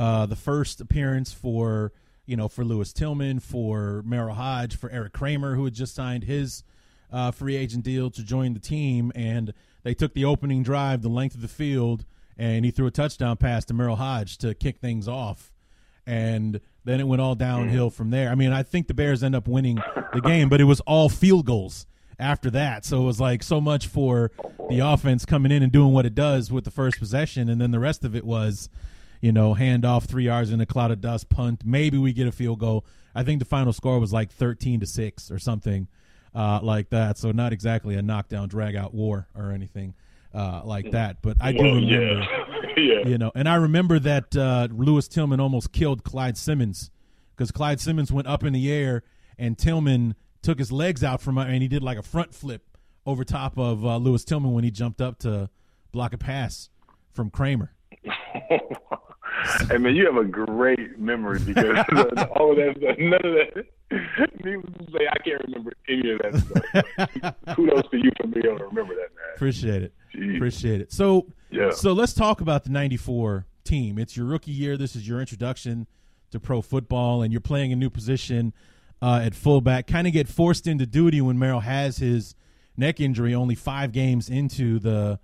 [0.00, 1.92] uh, the first appearance for
[2.24, 6.24] you know for Lewis Tillman, for Merril Hoge, for Erik Kramer, who had just signed
[6.24, 6.64] his
[7.12, 11.10] uh, free agent deal to join the team, and they took the opening drive the
[11.10, 12.06] length of the field,
[12.38, 15.52] and he threw a touchdown pass to Merril Hoge to kick things off,
[16.06, 18.30] and then it went all downhill from there.
[18.30, 19.82] I mean, I think the Bears end up winning
[20.14, 21.86] the game, but it was all field goals
[22.18, 22.86] after that.
[22.86, 24.30] So it was like so much for
[24.70, 27.70] the offense coming in and doing what it does with the first possession, and then
[27.70, 28.70] the rest of it was,
[29.20, 31.62] you know, hand off three yards in a cloud of dust, punt.
[31.64, 32.84] Maybe we get a field goal.
[33.14, 35.88] I think the final score was like thirteen to six or something
[36.34, 37.18] uh, like that.
[37.18, 39.94] So not exactly a knockdown, drag out war or anything
[40.34, 41.22] uh, like that.
[41.22, 43.08] But I do Well, remember yeah, yeah.
[43.08, 46.90] you know, and I remember that uh, Lewis Tillman almost killed Clyde Simmons
[47.36, 49.02] because Clyde Simmons went up in the air
[49.38, 52.62] and Tillman took his legs out from and he did like a front flip
[53.06, 55.50] over top of uh, Lewis Tillman when he jumped up to
[55.92, 56.70] block a pass
[57.12, 57.72] from Kramer.
[59.68, 61.76] hey man, you have a great memory because
[62.36, 63.66] all of that stuff, none of that.
[64.44, 67.34] Needless to say, I can't remember any of that stuff.
[67.56, 69.34] Kudos to you for being able to remember that, man.
[69.34, 69.92] Appreciate it.
[70.14, 70.36] Jeez.
[70.36, 70.92] Appreciate it.
[70.92, 71.70] So, Yeah.
[71.70, 73.98] so let's talk about the '94 team.
[73.98, 74.76] It's your rookie year.
[74.76, 75.86] This is your introduction
[76.30, 78.52] to pro football, and you're playing a new position
[79.02, 79.86] uh, at fullback.
[79.86, 82.34] Kind of get forced into duty when Merril has his
[82.76, 85.18] neck injury, only five games into the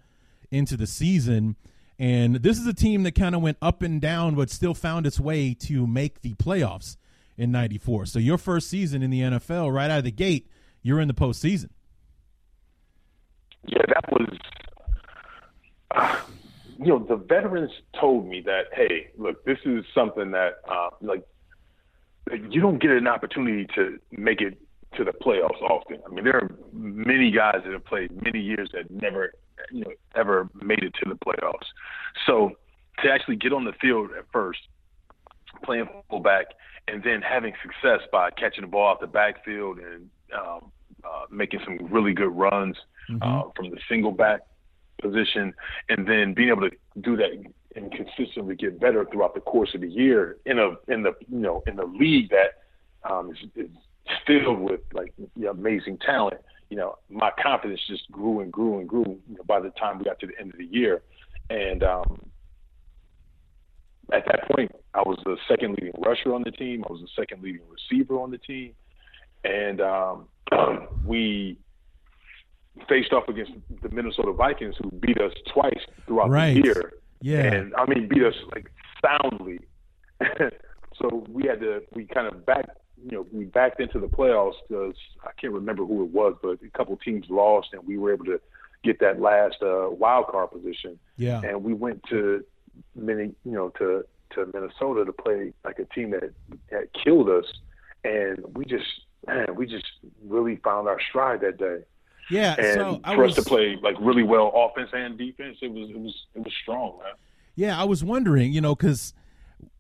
[0.51, 1.57] into the season.
[1.99, 5.07] And this is a team that kind of went up and down, but still found
[5.07, 6.97] its way to make the playoffs
[7.39, 8.07] in '94.
[8.07, 10.49] So your first season in the NFL, right out of the gate,
[10.83, 11.71] you're in the postseason.
[13.67, 14.39] Yeah, that was.
[15.91, 16.17] Uh,
[16.79, 21.27] you know, the veterans told me that, hey, look, this is something that, uh, like,
[22.51, 24.59] you don't get an opportunity to make it
[24.95, 25.99] to the playoffs often.
[26.07, 29.33] I mean, there are many guys that have played many years that never,
[29.71, 31.67] you know, ever made it to the playoffs.
[32.27, 32.53] So
[33.03, 34.61] to actually get on the field at first,
[35.65, 36.47] playing fullback,
[36.89, 40.71] and then having success by catching the ball off the backfield and um,
[41.05, 42.77] uh, making some really good runs
[43.23, 44.41] uh, from the single back
[45.01, 45.55] position,
[45.89, 47.31] and then being able to do that
[47.75, 51.39] and consistently get better throughout the course of the year in a in the you
[51.39, 52.63] know in the league that
[53.09, 53.71] um, is, is
[54.27, 55.13] filled with like
[55.49, 56.41] amazing talent.
[56.71, 59.05] You know, my confidence just grew and grew and grew.
[59.29, 61.03] You know, by the time we got to the end of the year,
[61.49, 62.21] and um,
[64.13, 66.85] at that point, I was the second leading rusher on the team.
[66.89, 68.73] I was the second leading receiver on the team,
[69.45, 70.29] and um,
[71.05, 71.59] we
[72.89, 76.55] faced off against the Minnesota Vikings, who beat us twice throughout Right.
[76.55, 76.93] the year.
[77.23, 77.43] Yeah.
[77.55, 78.71] and I mean beat us like
[79.03, 79.61] soundly.
[81.01, 82.67] so we had to we kind of back
[83.05, 86.59] you know we backed into the playoffs because I can't remember who it was, but
[86.63, 88.41] a couple teams lost, and we were able to
[88.85, 91.41] get that last uh, wild card position Yeah.
[91.43, 92.45] and we went to
[92.95, 94.05] many, you know, to
[94.35, 96.25] to Minnesota to play like a team that
[96.71, 97.45] had killed us,
[98.05, 98.87] and we just,
[99.27, 99.87] man, we just
[100.25, 101.79] really found our stride that day.
[102.31, 102.57] Yeah.
[102.59, 105.71] And so I for was us to play like really well, offense and defense, it
[105.73, 107.13] was it was it was strong, man.
[107.55, 109.15] Yeah, I was wondering, you know, because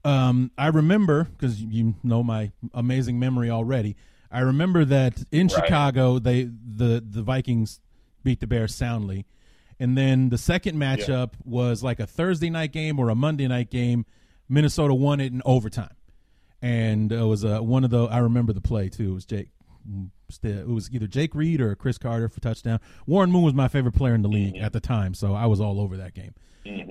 [0.05, 3.97] um, I remember because you know my amazing memory already.
[4.31, 5.65] I remember that in Right.
[5.65, 7.81] Chicago, they the the Vikings
[8.25, 9.25] beat the Bears soundly,
[9.79, 13.71] and then the second matchup was like a Thursday night game or a Monday night
[13.71, 14.05] game.
[14.49, 15.95] Minnesota won it in overtime,
[16.63, 18.05] and it was uh, one of the.
[18.05, 19.11] I remember the play too.
[19.11, 19.49] It was Jake.
[20.43, 22.81] It was either Jake Reed or Cris Carter for touchdown.
[23.07, 25.61] Warren Moon was my favorite player in the league at the time, so I was
[25.61, 26.35] all over that game.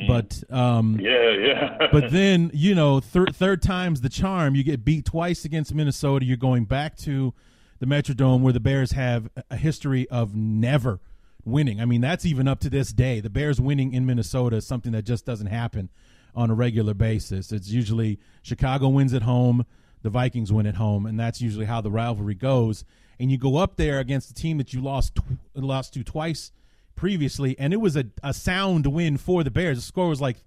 [0.07, 1.87] But um, Yeah, yeah.
[1.91, 4.55] but then you know third third time's the charm.
[4.55, 6.25] You get beat twice against minnesota.
[6.25, 7.33] You're going back to
[7.79, 10.99] the metrodome where the bears have a history of never
[11.43, 11.81] winning.
[11.81, 13.19] I mean that's even up to this day.
[13.19, 15.89] The bears winning in minnesota is something that just doesn't happen
[16.35, 17.51] on a regular basis.
[17.51, 19.65] It's usually chicago wins at home
[20.01, 22.85] the vikings win at home and that's usually how the rivalry goes.
[23.19, 26.51] And you go up there against a team that you lost tw- lost to twice
[26.95, 29.77] previously, and it was a, a sound win for the Bears.
[29.77, 30.37] The score was like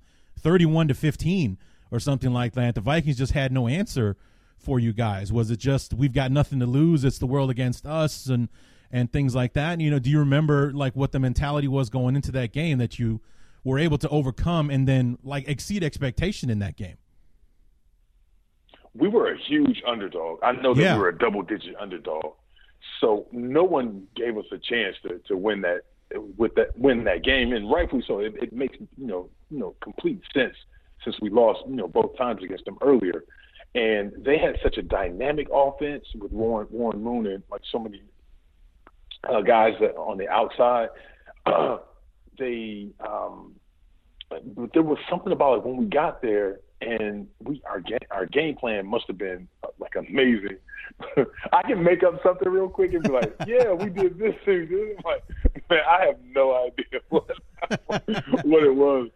[0.41, 1.59] 31 to 15
[1.91, 2.75] or something like that.
[2.75, 4.17] The Vikings just had no answer
[4.59, 5.33] for you guys?
[5.33, 8.49] Was it just we've got nothing to lose, it's the world against us, and
[8.91, 9.75] and things like that?
[9.75, 12.79] And, you know, do you remember like what the mentality was going into that game
[12.79, 13.21] that you
[13.65, 16.97] were able to overcome and then like exceed expectation in that game?
[18.95, 20.41] We were a huge underdog.
[20.43, 20.95] I know that Yeah.
[20.95, 22.33] we were a double digit underdog.
[23.01, 25.83] So no one gave us a chance to, to win that
[26.37, 28.21] with that win that game, and rightfully so.
[28.21, 30.55] It, it makes you know you know complete sense
[31.05, 33.25] since we lost you know both times against them earlier,
[33.75, 38.03] and they had such a dynamic offense with Warren Warren Moon and like so many
[39.29, 40.89] uh, guys that on the outside.
[42.39, 43.55] they um,
[44.31, 48.27] but there was something about it when we got there, and we our game our
[48.27, 50.59] game plan must have been uh, like amazing.
[51.53, 54.69] I can make up something real quick and be like, "Yeah, we did this thing."
[55.05, 55.23] Like,
[55.71, 57.27] man, I have no idea what
[58.45, 59.09] what it was,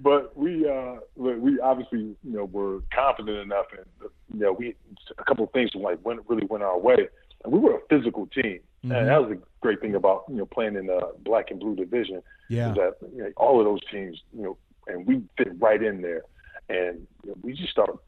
[0.00, 4.74] but we uh, we obviously you know were confident enough, and you know we
[5.18, 7.08] a couple of things like went really went our way,
[7.44, 8.96] and we were a physical team, Mhm.
[8.98, 11.74] and that was the great thing about you know playing in the black and blue
[11.76, 12.72] division Yeah.
[12.74, 16.22] that you know, all of those teams, you know, and we fit right in there,
[16.68, 17.98] and you know, we just started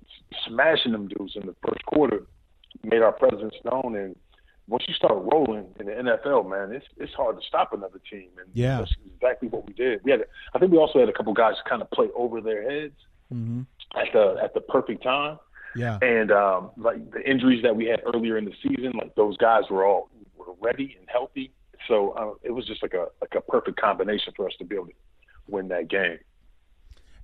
[0.46, 2.22] smashing them dudes in the first quarter,
[2.84, 4.16] made our presence known, and
[4.68, 8.28] once you start rolling in the NFL, man, it's it's hard to stop another team,
[8.38, 8.78] and Yeah.
[8.78, 10.00] that's exactly what we did.
[10.04, 12.68] We had, I think, we also had a couple guys kind of play over their
[12.70, 12.94] heads
[13.32, 13.62] Mm-hmm.
[13.96, 15.38] at the at the perfect time,
[15.76, 15.98] Yeah.
[16.02, 19.62] and um, like the injuries that we had earlier in the season, like those guys
[19.70, 21.52] were all were ready and healthy.
[21.88, 24.74] So uh, it was just like a like a perfect combination for us to be
[24.76, 24.92] able to
[25.48, 26.18] win that game.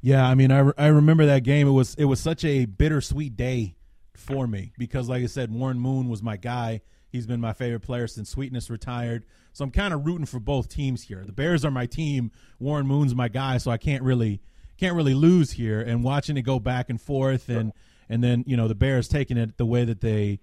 [0.00, 1.66] Yeah, I mean, I, re- I remember that game.
[1.66, 3.74] It was it was such a bittersweet day
[4.18, 6.80] for me because, like I said, Warren Moon was my guy.
[7.08, 9.24] He's been my favorite player since Sweetness retired.
[9.52, 11.24] So I'm kind of rooting for both teams here.
[11.24, 12.30] The Bears are my team.
[12.58, 14.40] Warren Moon's my guy, so I can't really
[14.76, 15.80] can't really lose here.
[15.80, 17.72] And watching it go back and forth, and
[18.08, 20.40] and then you know the Bears taking it the way that they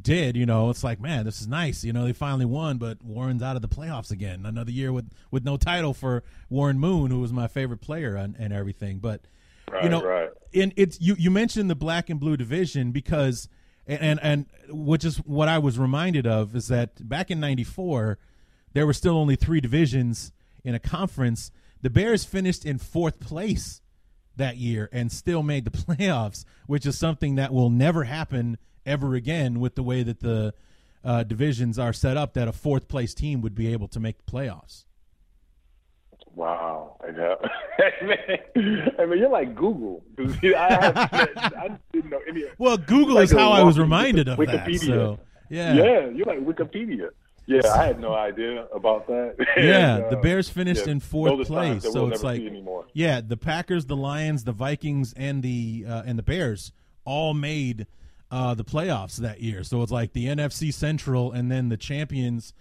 [0.00, 1.84] did, you know, it's like, man, this is nice.
[1.84, 4.44] You know, they finally won, but Warren's out of the playoffs again.
[4.44, 8.34] Another year with with no title for Warren Moon, who was my favorite player and,
[8.38, 8.98] and everything.
[8.98, 9.22] But
[9.82, 10.30] you know, right.
[10.54, 13.48] and it's you you mentioned the black and blue division because
[13.86, 18.18] and and which is what I was reminded of is that back in 94
[18.72, 20.32] there were still only 3 divisions
[20.64, 21.50] in a conference.
[21.82, 23.80] The Bears finished in 4th place
[24.36, 29.14] that year and still made the playoffs, which is something that will never happen ever
[29.14, 30.54] again with the way that the
[31.04, 34.16] uh, divisions are set up that a fourth place team would be able to make
[34.24, 34.84] the playoffs.
[36.34, 36.93] Wow.
[37.06, 37.36] I know.
[38.98, 40.02] I mean, you're like Google.
[40.18, 42.44] I, have, I didn't know any.
[42.58, 44.80] Well, Google Like is how I was reminded of that.
[44.80, 45.18] So,
[45.50, 45.74] yeah.
[45.74, 47.10] Yeah, you're like Wikipedia.
[47.46, 49.36] Yeah, I had no idea about that.
[49.56, 52.12] Yeah, And, the uh, Bears finished yeah, in fourth those are signs place, so we'll
[52.12, 52.86] it's like anymore.
[52.94, 56.72] yeah, the Packers, the Lions, the Vikings, and the uh, and the Bears
[57.04, 57.86] all made
[58.30, 59.62] uh, the playoffs that year.
[59.62, 62.54] So it's like the NFC Central and then the champions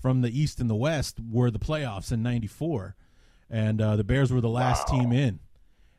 [0.00, 2.96] from the East and the West were the playoffs in '94,
[3.50, 5.40] and uh, the Bears were the last team in.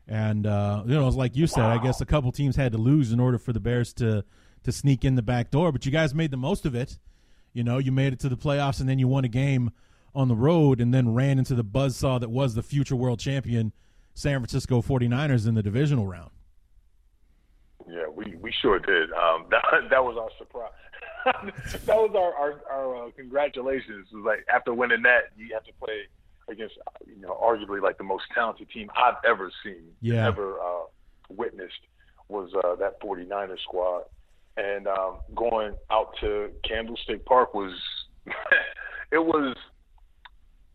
[0.08, 2.78] And uh, you know, it's like you said, I guess a couple teams had to
[2.78, 4.24] lose in order for the Bears to
[4.64, 5.72] to sneak in the back door.
[5.72, 6.98] But you guys made the most of it.
[7.52, 9.70] You know, you made it to the playoffs and then you won a game
[10.14, 13.72] on the road and then ran into the buzzsaw that was the future world champion
[14.14, 16.30] San Francisco 49ers in the divisional round.
[17.88, 19.10] Yeah, we, we sure did.
[19.12, 20.72] Um, that that was our surprise.
[21.86, 24.08] that was our our, our uh, congratulations.
[24.12, 26.08] It was like after winning that, you have to play
[26.50, 26.74] against
[27.06, 30.26] you know arguably like the most talented team I've ever seen, Yeah.
[30.26, 30.84] ever uh,
[31.30, 31.72] witnessed
[32.28, 34.04] was uh, that 49ers squad.
[34.56, 37.72] And um, going out to Candlestick Park was
[39.12, 39.56] it was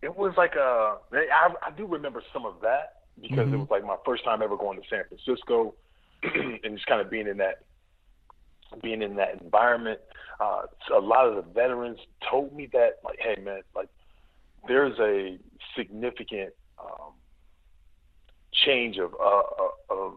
[0.01, 3.83] it was like a I, I do remember some of that because it was like
[3.83, 5.75] my first time ever going to San Francisco
[6.23, 7.59] and just kind of being in that
[8.81, 9.99] being in that environment.
[10.39, 10.63] Uh,
[10.95, 11.99] a lot of the veterans
[12.29, 13.89] told me that like, hey man, like
[14.67, 15.37] there's a
[15.75, 17.13] significant um,
[18.53, 20.13] change of uh, uh, of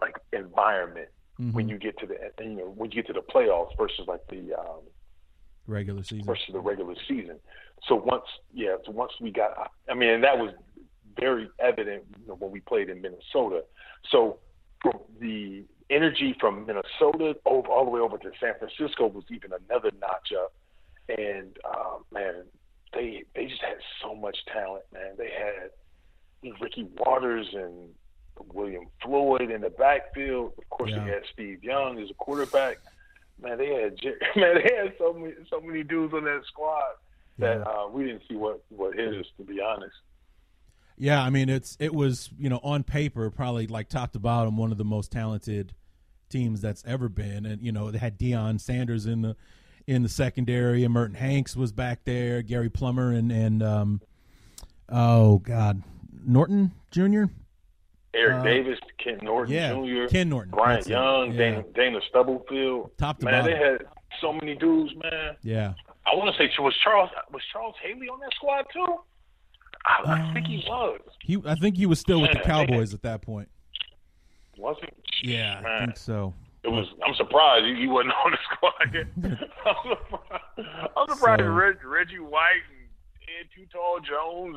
[0.00, 1.08] like environment
[1.52, 4.26] when you get to the you know when you get to the playoffs versus like
[4.28, 4.80] the um,
[5.66, 6.26] Regular season.
[6.26, 7.38] versus the regular season.
[7.88, 10.52] So once, yeah, so once we got, I mean, and that was
[11.18, 13.62] very evident you know, when we played in Minnesota.
[14.10, 14.40] So
[14.82, 19.52] from the energy from Minnesota over all the way over to San Francisco was even
[19.52, 20.52] another notch up.
[21.08, 22.44] And uh, man,
[22.94, 25.14] they they just had so much talent, man.
[25.18, 25.70] They had
[26.60, 27.90] Ricky Watters and
[28.52, 30.52] William Floyd in the backfield.
[30.58, 31.04] Of course, Yeah.
[31.04, 32.78] they had Steve Young as a quarterback.
[33.40, 33.96] Man, they had
[34.36, 36.94] man, they had so many so many dudes on that squad
[37.38, 37.62] that Yeah.
[37.64, 39.26] uh, we didn't see what what hit us.
[39.38, 39.94] To be honest,
[40.96, 44.56] Yeah, I mean it's it was you know on paper probably like top to bottom
[44.56, 45.72] one of the most talented
[46.30, 47.46] teams that's ever been.
[47.46, 49.36] And you know, they had Deion Sanders in the
[49.86, 54.00] in the secondary, and Merton Hanks was back there, Gary Plummer, and and um,
[54.88, 55.82] oh God,
[56.24, 57.24] Norton Jr.
[58.14, 61.38] Eric Uh, Davis, Ken Norton yeah, Jr., Ken Norton, that's Young, yeah.
[61.38, 62.92] Dana, Dana Stubblefield.
[62.96, 63.58] Top to man, bottom.
[63.58, 63.84] they had
[64.20, 65.36] so many dudes, man.
[65.42, 65.74] Yeah,
[66.06, 68.96] I want to say was Charles was Charles Haley on that squad too.
[69.86, 71.00] I, I think he was.
[71.20, 71.42] he.
[71.44, 73.48] I think he was still with the Man, Cowboys at that point.
[74.56, 75.32] Was he?
[75.32, 76.32] Yeah, I think so.
[76.64, 76.86] It was.
[77.06, 78.94] I'm surprised he, he wasn't on the squad.
[78.94, 79.06] yet.
[79.66, 80.90] I'm surprised.
[80.96, 82.88] I'm surprised So- Reg, Reggie White and
[83.40, 84.56] Ed Too Tall Jones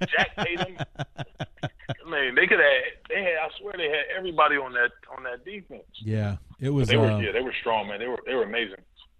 [0.00, 0.76] and Jack Tatum.
[2.08, 2.82] Man, they could have.
[3.08, 3.34] They had.
[3.42, 5.82] I swear they had everybody on that on that defense.
[6.02, 6.88] Yeah, it was.
[6.88, 7.06] They were.
[7.10, 7.98] uh, yeah, they were strong, man.
[7.98, 8.18] They were.
[8.26, 8.76] They were amazing.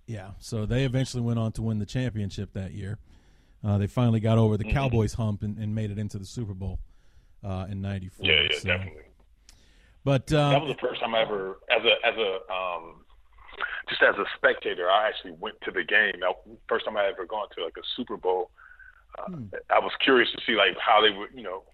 [0.07, 2.99] Yeah, so they eventually went on to win the championship that year.
[3.63, 4.73] Uh, they finally got over the Mm-hmm.
[4.73, 6.79] Cowboys hump and, and made it into the Super Bowl
[7.45, 8.25] uh, in '94.
[8.27, 8.69] Yeah, yeah, so.
[8.69, 9.03] definitely.
[10.05, 13.05] But um, that was the first time I ever, as a as a um,
[13.89, 16.15] just as a spectator, I actually went to the game.
[16.69, 18.51] First time I ever gone to like a Super Bowl.
[19.19, 19.33] Uh,
[19.71, 21.65] I was curious to see like how they would, you know,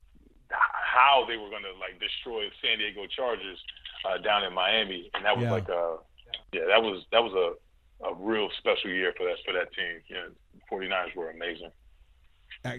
[0.50, 3.58] how they were going to like destroy the San Diego Chargers
[4.08, 5.52] uh, down in Miami, and that was Yeah.
[5.52, 5.96] like a,
[6.52, 10.00] yeah, that was that was a, a real special year for that for that team.
[10.08, 10.26] Yeah,
[10.70, 11.70] 49ers were amazing.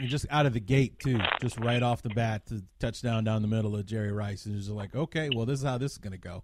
[0.02, 3.48] Just out of the gate too, just right off the bat, to touchdown down the
[3.48, 6.14] middle of Jerry Rice, and just like, okay, well, this is how this is going
[6.14, 6.44] to go.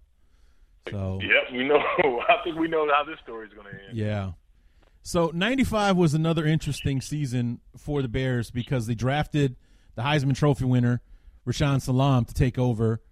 [0.90, 1.78] So Yep, we know.
[2.28, 3.96] I think we know how this story is going to end.
[3.96, 4.32] Yeah.
[5.02, 9.56] So 95 was another interesting season for the Bears because they drafted
[9.96, 11.02] the Heisman Trophy winner,
[11.46, 13.02] Rashaan Salaam, to take over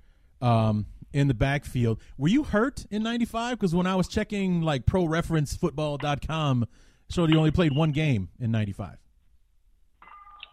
[0.40, 2.00] um, in the backfield.
[2.16, 3.58] Were you hurt in 95?
[3.58, 6.66] Because when I was checking like proreferencefootball.com,
[7.08, 8.96] showed he only played one game in 95.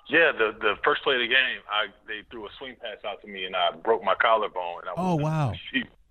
[0.10, 3.22] Yeah, the the first play of the game, I they threw a swing pass out
[3.22, 4.82] to me, and I broke my collarbone.
[4.82, 5.54] And I was Oh, wow.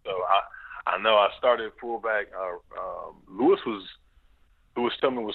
[0.05, 2.26] So I I know I started fullback.
[2.36, 3.82] Uh, um, Lewis was
[4.76, 5.34] Lewis Tillman was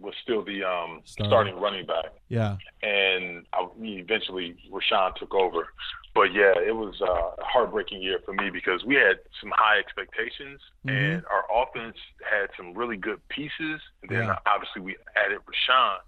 [0.00, 2.56] was still the um, starting running back, Yeah.
[2.82, 5.66] and I, eventually Rashaan took over.
[6.14, 10.60] But yeah, it was a heartbreaking year for me because we had some high expectations,
[10.86, 11.96] and our offense
[12.28, 13.80] had some really good pieces.
[14.02, 14.38] And then Yeah.
[14.46, 15.98] obviously we added Rashaan.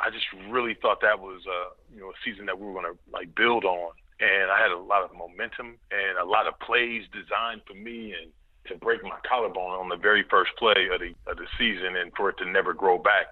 [0.00, 2.92] I just really thought that was uh, you know a season that we were going
[2.92, 6.58] to like build on, and I had a lot of momentum and a lot of
[6.60, 8.30] plays designed for me and
[8.68, 12.12] to break my collarbone on the very first play of the of the season, and
[12.16, 13.26] for it to never grow back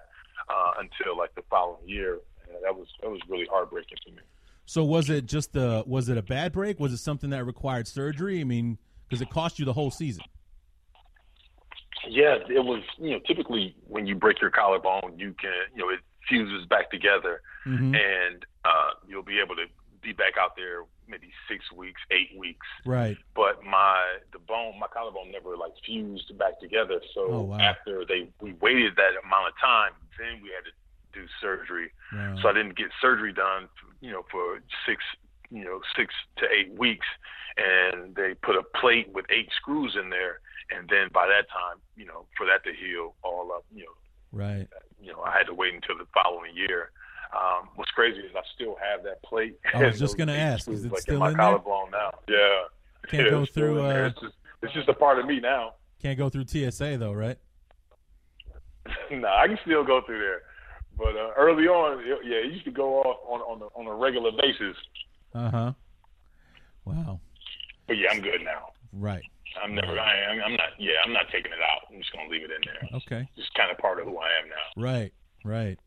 [0.49, 2.19] uh, until like the following year.
[2.43, 4.21] Uh, that was that was really heartbreaking for me.
[4.65, 6.79] So was it just the was it a bad break?
[6.79, 8.41] Was it something that required surgery?
[8.41, 10.23] I mean, because it cost you the whole season.
[12.09, 12.83] Yeah, it was.
[12.97, 15.99] You know, typically when you break your collarbone, you can, you know, it
[16.29, 17.41] fuses back together,
[17.95, 19.65] and uh, you'll be able to
[20.01, 22.65] be back out there maybe six weeks, eight weeks.
[22.85, 23.17] Right.
[23.35, 27.01] But my the bone, my collarbone never like fused back together.
[27.13, 27.59] So Oh, wow.
[27.59, 30.73] after they we waited that amount of time, then we had to
[31.19, 31.91] do surgery.
[32.13, 32.37] Wow.
[32.41, 33.67] So I didn't get surgery done,
[34.01, 35.03] you know, for six,
[35.49, 37.07] you know, six to eight weeks,
[37.57, 40.39] and they put a plate with eight screws in there,
[40.71, 43.95] and then by that time, you know, for that to heal all up, you know,
[44.31, 44.67] Right.
[45.01, 46.91] you know, I had to wait until the following year.
[47.35, 49.57] Um, what's crazy is I still have that plate.
[49.73, 51.59] I was just gonna ask, is it like still in my in there?
[51.91, 52.11] now?
[52.27, 52.63] Yeah.
[53.09, 55.73] Can't Yeah, go it's through, uh, It's just, it's just a part of me now.
[56.01, 57.37] Can't go through TSA though, right?
[59.11, 60.41] no, I can still go through there,
[60.97, 63.87] but uh, early on, it, yeah, it used to go off on on a, on
[63.87, 64.77] a regular basis.
[65.33, 65.73] Uh huh.
[66.85, 67.19] Wow.
[67.87, 68.69] But yeah, I'm good now.
[68.93, 69.23] Right.
[69.63, 69.99] I'm never.
[69.99, 70.69] I, I'm I'm not.
[70.77, 71.91] Yeah, I'm not taking it out.
[71.91, 72.89] I'm just gonna leave it in there.
[72.97, 73.29] Okay.
[73.35, 74.81] Just kind of part of who I am now.
[74.81, 75.13] Right.
[75.43, 75.79] Right.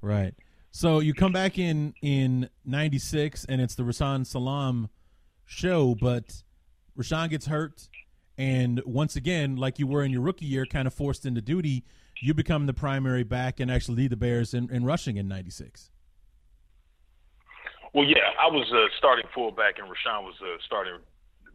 [0.00, 0.34] Right.
[0.70, 4.88] So you come back in in '96, and it's the Rashaan Salaam
[5.44, 6.42] show, but
[6.98, 7.88] Rashaan gets hurt,
[8.36, 11.84] and once again, like you were in your rookie year, kind of forced into duty,
[12.20, 15.90] you become the primary back and actually lead the Bears in, in rushing in '96.
[17.92, 20.98] Well, yeah, I was a starting fullback, and Rashaan was a starting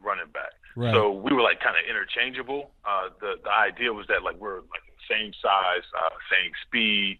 [0.01, 0.53] running back.
[0.75, 0.93] Right.
[0.93, 2.71] So we were like kind of interchangeable.
[2.85, 7.19] Uh, the the idea was that like we're like the same size, uh, same speed,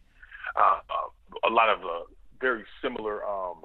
[0.56, 0.80] uh,
[1.48, 2.06] a lot of uh,
[2.40, 3.64] very similar um,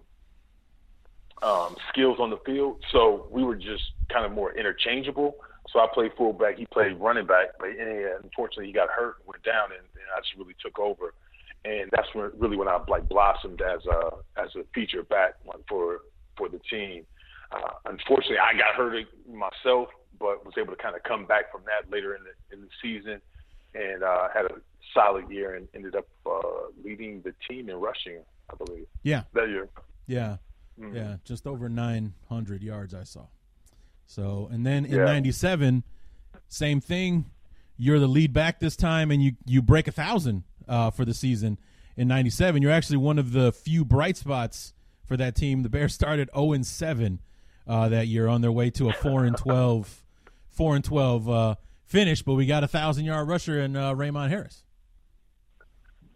[1.43, 2.83] um, skills on the field.
[2.93, 3.83] So we were just
[4.13, 5.37] kind of more interchangeable.
[5.73, 9.27] So I played fullback, he played running back, but yeah, unfortunately he got hurt and
[9.27, 11.15] went down, and, and I just really took over.
[11.65, 14.11] And that's when really when I like blossomed as a
[14.41, 15.35] as a feature back
[15.69, 16.01] for
[16.37, 17.07] for the team.
[17.55, 19.89] Uh, unfortunately, I got hurt myself,
[20.19, 22.69] but was able to kind of come back from that later in the in the
[22.83, 23.21] season,
[23.75, 24.55] and uh, had a
[24.93, 26.41] solid year and ended up uh,
[26.85, 29.23] leading the team in rushing, I believe, Yeah.
[29.35, 29.69] that year.
[30.07, 30.37] Yeah.
[30.93, 31.17] Yeah.
[31.25, 33.27] Just over 900 yards, I saw.
[34.07, 35.05] So, and then in Yeah.
[35.05, 35.83] '97,
[36.49, 37.27] same thing.
[37.77, 41.15] You're the lead back this time, and you you break a thousand uh, for the
[41.15, 41.59] season
[41.97, 42.63] in '97.
[42.63, 44.73] You're actually one of the few bright spots
[45.07, 45.63] for that team.
[45.63, 47.21] The Bears started 0 and 7
[47.67, 50.03] uh, that year, on their way to a 4 and 12,
[50.51, 51.55] 4 and 12 uh,
[51.85, 52.23] finish.
[52.23, 54.63] But we got a thousand yard rusher in uh, Raymond Harris.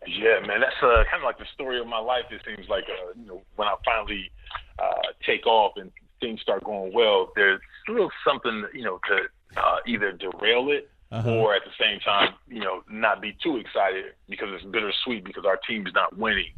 [0.06, 2.24] Yeah, man, that's uh, kind of like the story of my life.
[2.30, 4.30] It seems like, uh, you know, when I finally
[4.78, 5.90] uh, take off and
[6.20, 11.30] things start going well, there's still something, you know, to uh, either derail it Uh-huh.
[11.30, 15.44] or at the same time, you know, not be too excited because it's bittersweet because
[15.44, 16.52] our team's not winning.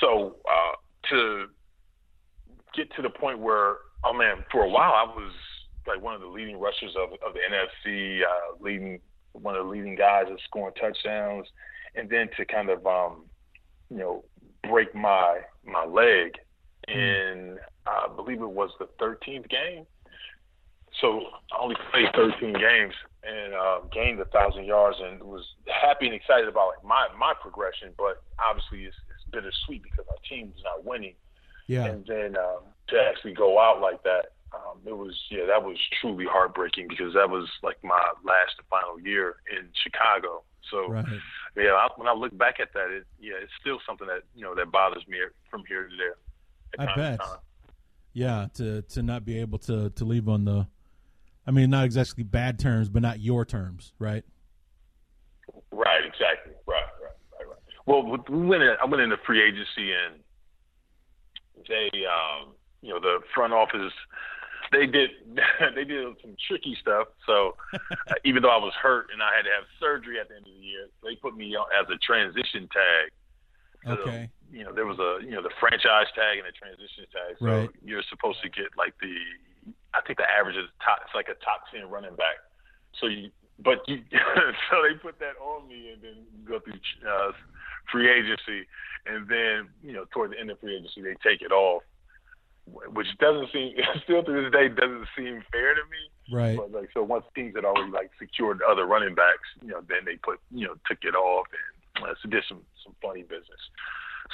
[0.00, 0.76] So uh,
[1.10, 1.46] to
[2.76, 5.32] get to the point where, oh man, for a while I was
[5.86, 9.00] like one of the leading rushers of, of the NFC, uh, leading
[9.32, 11.46] one of the leading guys at scoring touchdowns,
[11.94, 13.24] and then to kind of, um,
[13.90, 14.24] you know,
[14.68, 16.32] break my my leg
[16.88, 19.86] in, I believe it was the 13th game.
[21.00, 21.22] So
[21.52, 22.94] I only played 13 games
[23.24, 27.32] and uh, gained a thousand yards, and was happy and excited about like, my my
[27.40, 27.92] progression.
[27.96, 31.14] But obviously, it's, it's bittersweet because our team's not winning
[31.66, 35.62] Yeah, and then um, to actually go out like that, um, it was yeah, that
[35.62, 40.42] was truly heartbreaking because that was like my last and final year in Chicago.
[40.70, 41.04] So right.
[41.56, 44.42] yeah, I, when I look back at that, it yeah, it's still something that you
[44.42, 45.18] know that bothers me
[45.50, 46.16] from here to there.
[46.78, 47.20] I bet.
[48.12, 50.68] Yeah, to to not be able to to leave on the,
[51.46, 54.24] I mean, not exactly bad terms, but not your terms, right?
[55.72, 56.52] Right, exactly.
[56.66, 57.58] Right, right, right, right.
[57.86, 60.20] Well, we went in, I went into free agency and
[61.68, 63.92] they, um, you know, the front office,
[64.72, 65.10] they did,
[65.74, 67.08] they did some tricky stuff.
[67.26, 70.36] So uh, even though I was hurt and I had to have surgery at the
[70.36, 73.10] end of the year, they put me on as a transition tag.
[73.84, 74.30] So, Okay.
[74.52, 77.36] You know, there was a, you know, the franchise tag and the transition tag.
[77.40, 77.70] So Right.
[77.82, 79.12] you're supposed to get like the,
[79.92, 82.38] I think the average is top, it's like a top 10 running back.
[83.00, 84.02] So you, but you,
[84.70, 87.32] so they put that on me and then go through uh,
[87.90, 88.66] free agency.
[89.06, 91.82] And then, you know, toward the end of free agency, they take it off,
[92.66, 93.74] which doesn't seem,
[94.04, 96.32] still to this day, doesn't seem fair to me.
[96.32, 96.56] Right.
[96.56, 100.04] But like, so once teams had already like secured other running backs, you know, then
[100.06, 103.60] they put, you know, took it off and uh, so did some some funny business.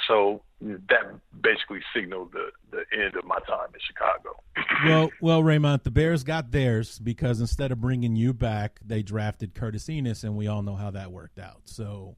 [0.07, 4.41] So that basically signaled the the end of my time in Chicago.
[4.85, 9.53] well, well, Raymond, the Bears got theirs because instead of bringing you back, they drafted
[9.53, 11.61] Curtis Enis, and we all know how that worked out.
[11.65, 12.15] So,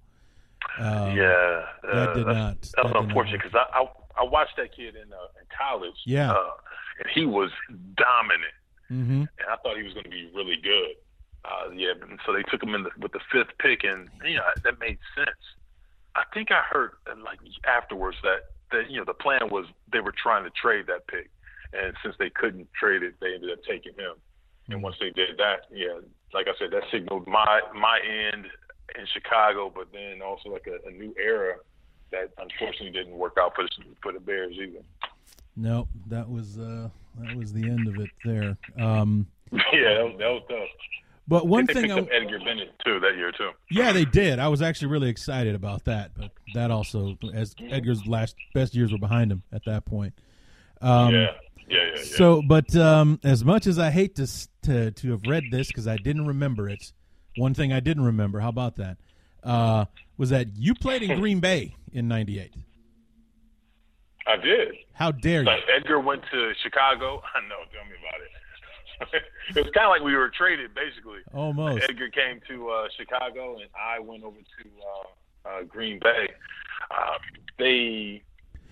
[0.80, 3.86] um, yeah, that did not- that did not unfortunate because I, I
[4.22, 5.96] I watched that kid in uh, in college.
[6.06, 6.32] Yeah.
[6.32, 6.52] uh,
[7.00, 7.50] and he was
[7.96, 8.54] dominant.
[8.88, 10.96] hmm and I thought he was going to be really good.
[11.46, 14.36] Uh, yeah, and so they took him in the, with the fifth pick, and you
[14.38, 15.42] know that made sense.
[16.16, 20.00] I think I heard uh, like afterwards that that you know the plan was they
[20.00, 21.30] were trying to trade that pick,
[21.74, 24.14] and since they couldn't trade it, they ended up taking him.
[24.70, 26.00] And once they did that, yeah,
[26.34, 28.00] like I said, that signaled my my
[28.32, 28.46] end
[28.98, 31.56] in Chicago, but then also like a, a new era
[32.12, 33.70] that unfortunately didn't work out for the,
[34.02, 34.84] for the Bears either.
[35.56, 38.58] no, that was uh, that was the end of it there.
[38.80, 40.70] Um, yeah, that was, that was tough.
[41.28, 43.52] but one they thing, picked I, up Edgar Bennett too that year too.
[43.72, 44.40] yeah, they did.
[44.40, 48.92] I was actually really excited about that, but that also, as Edgar's last best years
[48.92, 50.14] were behind him at that point.
[50.82, 51.32] Um, yeah,
[51.68, 52.04] yeah, yeah, yeah.
[52.04, 54.28] So, but um, as much as I hate to
[54.64, 56.92] to to have read this because I didn't remember it,
[57.38, 58.40] one thing I didn't remember.
[58.40, 58.98] How about that?
[59.44, 59.86] Uh,
[60.18, 62.54] was that you played in Green Bay in '98?
[64.26, 64.76] I did.
[64.94, 65.50] How dare you?
[65.76, 67.22] Edgar went to Chicago.
[67.36, 67.56] I know.
[67.74, 68.30] Tell me about it.
[69.50, 71.20] it was kind of like we were traded, basically.
[71.34, 71.84] Almost.
[71.90, 76.30] Edgar came to uh, Chicago, and I went over to uh, uh, Green Bay.
[76.92, 77.18] Uh,
[77.60, 78.22] they,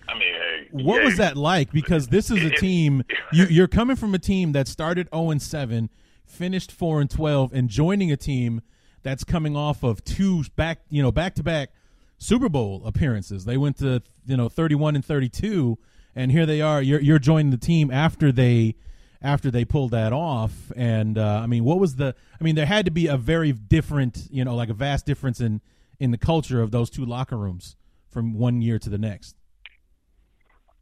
[0.08, 1.72] I mean, hey, What yeah, was that like?
[1.72, 5.42] Because this is a team you, you're coming from a team that started 0 and
[5.42, 5.90] 7,
[6.32, 8.62] finished 4 and 12, and joining a team
[9.02, 11.70] that's coming off of two back, you know, back to back
[12.18, 13.44] Super Bowl appearances.
[13.44, 15.76] They went to you know 31 and 32,
[16.14, 16.80] and here they are.
[16.80, 18.76] You're you're joining the team after they
[19.20, 20.72] after they pulled that off.
[20.76, 22.14] And uh, I mean, what was the?
[22.40, 25.40] I mean, there had to be a very different, you know, like a vast difference
[25.40, 25.60] in
[25.98, 27.76] in the culture of those two locker rooms
[28.08, 29.36] from one year to the next.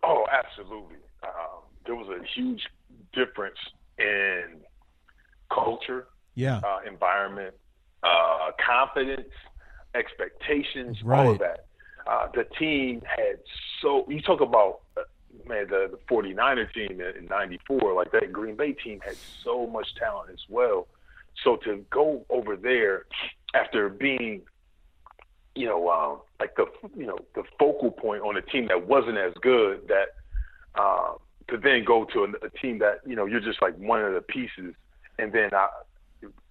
[0.02, 0.96] Oh, absolutely.
[1.22, 2.62] Um, there was a huge
[3.12, 3.58] difference
[3.98, 4.60] in
[5.52, 6.60] culture, Yeah.
[6.64, 7.54] uh, environment,
[8.02, 9.28] uh, confidence,
[9.94, 11.30] expectations, all Right.
[11.30, 11.66] of that.
[12.06, 13.38] Uh, the team had
[13.82, 15.02] so you talk about uh,
[15.46, 19.66] man the, the 49er team in, in 94 like that Green Bay team had so
[19.66, 20.88] much talent as well.
[21.44, 23.04] So to go over there
[23.54, 24.42] after being
[25.54, 29.18] you know um, like the you know the focal point on a team that wasn't
[29.18, 30.06] as good that
[30.74, 31.14] uh,
[31.48, 34.14] to then go to a, a team that you know you're just like one of
[34.14, 34.74] the pieces,
[35.20, 35.68] and then I,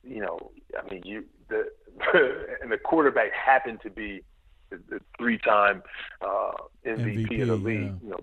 [0.03, 1.69] you know, I mean you the
[2.61, 4.23] and the quarterback happened to be
[4.69, 5.81] the, the three-time
[6.21, 6.51] uh,
[6.85, 7.81] MVP, MVP, of the league.
[7.81, 7.91] yeah.
[8.03, 8.19] You know,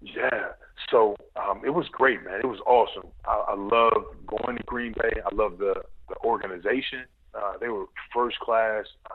[0.00, 0.44] yeah.
[0.90, 2.40] So um, it was great, man.
[2.40, 3.10] It was awesome.
[3.24, 5.20] I, I love going to Green Bay.
[5.24, 5.74] I love the
[6.08, 7.04] the organization.
[7.34, 8.84] Uh, they were first class.
[9.10, 9.14] Uh,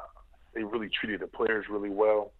[0.53, 2.31] they really treated the players really well.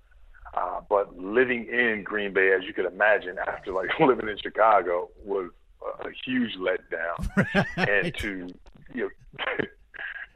[0.56, 5.10] Uh, but living in Green Bay, as you could imagine, after like living in Chicago,
[5.24, 5.52] was
[5.82, 7.66] a, huge letdown.
[7.78, 8.48] And to
[8.94, 9.46] you know,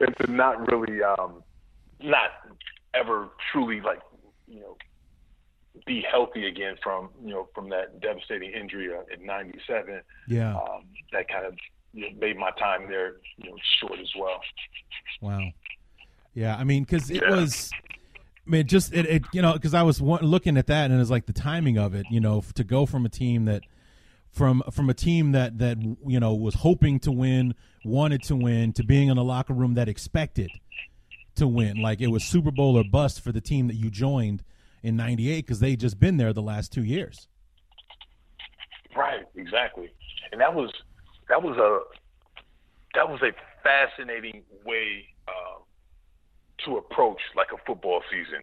[0.00, 1.42] and to not really, um,
[2.02, 2.30] not
[2.94, 4.00] ever truly like
[4.46, 4.76] you know
[5.86, 10.00] be healthy again from you know from that devastating injury uh, in '97.
[10.28, 10.54] Yeah.
[10.54, 11.54] Um, that kind of
[11.92, 14.40] you know, made my time there you know short as well.
[15.20, 15.40] Wow.
[16.34, 17.30] Yeah, I mean, because it Yeah.
[17.36, 17.70] was,
[18.46, 21.10] I mean, just it, it you know, because I was looking at that and it's
[21.10, 23.62] like the timing of it, you know, to go from a team that,
[24.34, 27.54] from from a team that that you know was hoping to win,
[27.84, 30.50] wanted to win, to being in a locker room that expected
[31.36, 34.42] to win, like it was Super Bowl or bust for the team that you joined
[34.82, 37.28] in '98 because they just been there the last two years.
[38.96, 39.92] Right, exactly.
[40.32, 40.70] And that was
[41.28, 41.80] that was a
[42.94, 43.32] that was a
[43.62, 45.58] fascinating way uh,
[46.64, 48.40] to approach like a football season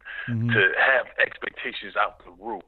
[0.51, 2.63] to have expectations out the roof.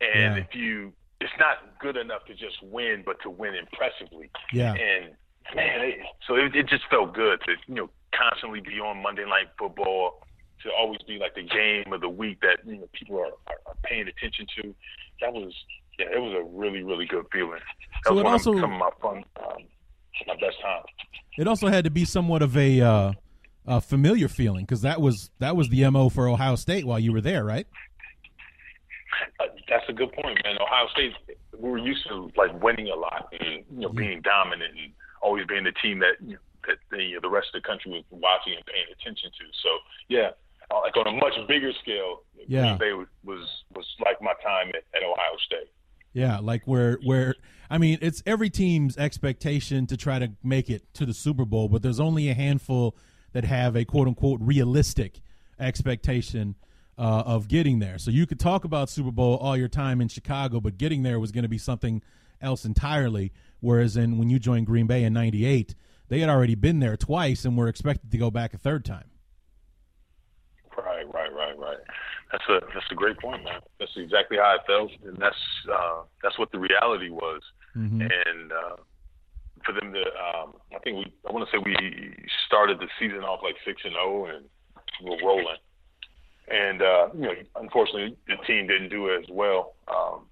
[0.00, 0.42] And Yeah.
[0.42, 4.30] if you, it's not good enough to just win, but to win impressively.
[4.52, 4.72] Yeah.
[4.74, 5.14] And
[5.54, 5.94] man, it,
[6.26, 10.22] so it, it just felt good to you know constantly be on Monday Night Football,
[10.62, 13.58] to always be like the game of the week that you know people are, are,
[13.66, 14.74] are paying attention to.
[15.20, 15.52] That was
[15.98, 17.60] yeah, it was a really really good feeling.
[18.04, 19.62] That So was it also- of some of my fun, um,
[20.26, 20.86] my best times.
[21.36, 23.12] It also had to be somewhat of a, uh,
[23.64, 27.12] a familiar feeling because that was that was the mo for Ohio State while you
[27.12, 27.66] were there, right?
[29.40, 30.56] Uh, that's a good point, man.
[30.60, 31.12] Ohio State,
[31.58, 34.92] we were used to like winning a lot and you know being dominant and
[35.22, 38.04] always being the team that you know, that the the rest of the country was
[38.10, 39.44] watching and paying attention to.
[39.62, 39.68] So
[40.08, 40.30] yeah,
[40.70, 42.76] uh, like on a much bigger scale, Yeah.
[42.76, 45.70] Green Bay was was, was like my time at, at Ohio State.
[46.12, 47.34] Yeah, like where where
[47.70, 51.68] I mean, it's every team's expectation to try to make it to the Super Bowl,
[51.68, 52.96] but there's only a handful
[53.32, 55.20] that have a quote unquote realistic
[55.60, 56.54] expectation
[56.98, 57.98] uh, of getting there.
[57.98, 61.20] So you could talk about Super Bowl all your time in Chicago, but getting there
[61.20, 62.02] was going to be something
[62.42, 63.32] else entirely.
[63.60, 65.74] Whereas in when you joined Green Bay in '98,
[66.08, 69.10] they had already been there twice and were expected to go back a third time.
[70.76, 71.78] Right, right, right, right.
[72.30, 73.60] That's a that's a great point, man.
[73.78, 75.36] That's exactly how I felt, and that's
[75.72, 77.42] uh, that's what the reality was.
[78.10, 78.76] And uh,
[79.64, 82.14] for them to, um, I think we, I want to say we
[82.46, 84.44] started the season off like six and zero, and
[85.02, 85.56] we're rolling.
[86.50, 89.74] And uh, you know, unfortunately, the team didn't do as well.
[89.88, 90.26] Um,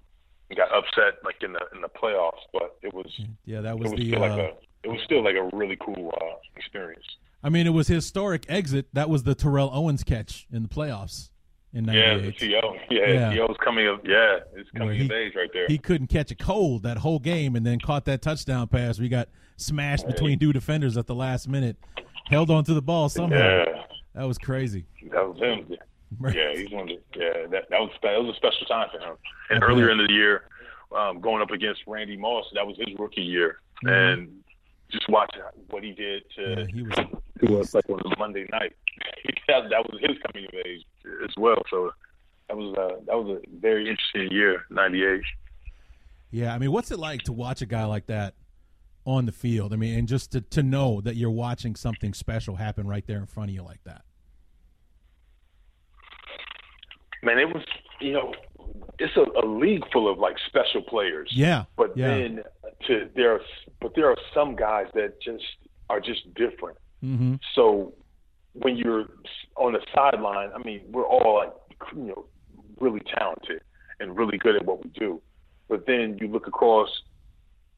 [0.49, 3.07] we got upset like in the in the playoffs, but it was
[3.45, 4.07] Yeah, that it was was the.
[4.09, 4.53] still Uh, like a
[4.83, 7.05] it was still like a really cool uh, experience.
[7.43, 8.87] I mean, it was historic exit.
[8.93, 11.29] That was the Terrell Owens catch in the playoffs
[11.73, 12.39] in Yeah, the '98.
[12.61, 12.75] CO.
[12.89, 13.33] Yeah, Yeah.
[13.33, 15.67] T.O.'s coming of yeah, it's coming he- of age right there.
[15.67, 18.99] he couldn't catch a cold that whole game and then caught that touchdown pass.
[18.99, 21.77] We got smashed between two defenders at the last minute.
[22.29, 23.37] Held on to the ball somehow.
[23.37, 23.83] Yeah,
[24.15, 24.85] That was crazy.
[25.11, 25.77] that was him.
[26.33, 28.99] Yeah, he's one of the, yeah, that that was that was a special time for
[28.99, 29.15] him.
[29.49, 30.43] And I earlier in the year,
[30.95, 33.91] um, going up against Randy Moss, that was his rookie year, Mhm.
[34.13, 34.43] and
[34.91, 36.95] just watching what he did to Yeah, he was
[37.45, 38.73] to us like on a Monday night.
[39.47, 40.83] that, that was his coming of age
[41.23, 41.61] as well.
[41.69, 41.91] So
[42.47, 45.21] that was uh, that was a very interesting year, '98.
[46.31, 48.35] Yeah, I mean, what's it like to watch a guy like that
[49.05, 49.73] on the field?
[49.73, 53.19] I mean, and just to, to know that you're watching something special happen right there
[53.19, 54.01] in front of you like that.
[57.23, 57.63] Man, it was
[57.99, 58.33] you know,
[58.99, 61.29] it's a, a league full of like special players.
[61.33, 62.07] Yeah, But yeah.
[62.07, 62.43] then
[62.87, 63.41] to there are
[63.81, 65.43] but there are some guys that just
[65.89, 66.77] are just different.
[67.03, 67.35] Mm-hmm.
[67.55, 67.93] So
[68.53, 69.05] when you're
[69.55, 71.53] on the sideline, I mean, we're all like
[71.95, 72.25] you know
[72.79, 73.61] really talented
[73.99, 75.21] and really good at what we do.
[75.69, 76.89] But then you look across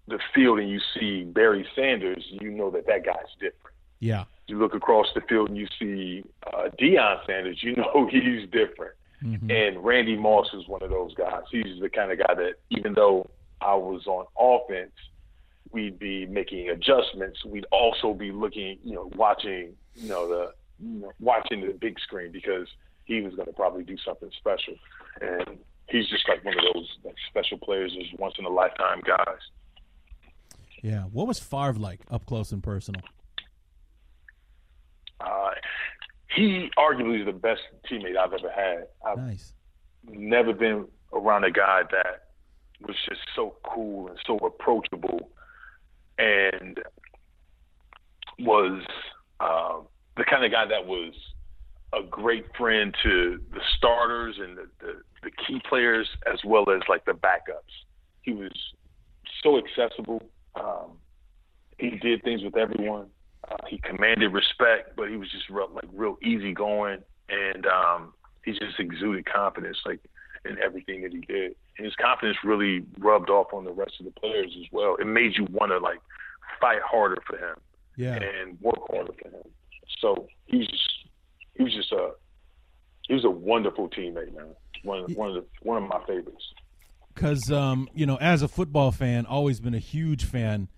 [0.07, 3.75] the field and you see Barry Sanders, you know that that guy's different.
[3.99, 8.49] Yeah, You look across the field and you see uh, Deion Sanders, you know he's
[8.49, 8.93] different.
[9.23, 9.51] Mhm.
[9.51, 11.43] And Randy Moss is one of those guys.
[11.51, 13.29] He's the kind of guy that even though
[13.61, 14.93] I was on offense,
[15.71, 17.43] we'd be making adjustments.
[17.45, 21.99] We'd also be looking, you know, watching, you know, the you know, watching the big
[21.99, 22.67] screen because
[23.03, 24.75] he was going to probably do something special.
[25.21, 25.59] And
[25.89, 29.41] he's just like one of those like special players, those once in a lifetime guys.
[30.81, 31.03] yeah.
[31.03, 33.01] What was Favre like up close and personal?
[35.19, 35.49] Uh,
[36.35, 38.87] he arguably is the best teammate I've ever had.
[39.05, 39.53] I've Nice.
[40.07, 42.29] never been around a guy that
[42.85, 45.31] was just so cool and so approachable,
[46.17, 46.79] and
[48.39, 48.83] was
[49.39, 49.79] uh,
[50.17, 51.13] the kind of guy that was
[51.93, 56.81] a great friend to the starters and the, the, the key players as well as
[56.87, 57.73] like the backups.
[58.21, 58.51] He was
[59.43, 60.21] so accessible.
[60.55, 60.99] Um,
[61.79, 63.07] he did things with everyone.
[63.49, 68.13] Uh, he commanded respect, but he was just real, like real easygoing, and um,
[68.45, 69.99] he just exuded confidence, like
[70.45, 71.55] in everything that he did.
[71.77, 74.95] And his confidence really rubbed off on the rest of the players as well.
[74.99, 75.99] It made you want to like
[76.61, 77.55] fight harder for him,
[77.95, 79.43] yeah, and work harder for him.
[79.99, 80.89] So he was just
[81.55, 82.11] he was just a
[83.07, 84.53] he was a wonderful teammate, man.
[84.83, 86.53] One of, one of the one of my favorites.
[87.13, 90.69] Because um, you know, as a football fan, always been a huge fan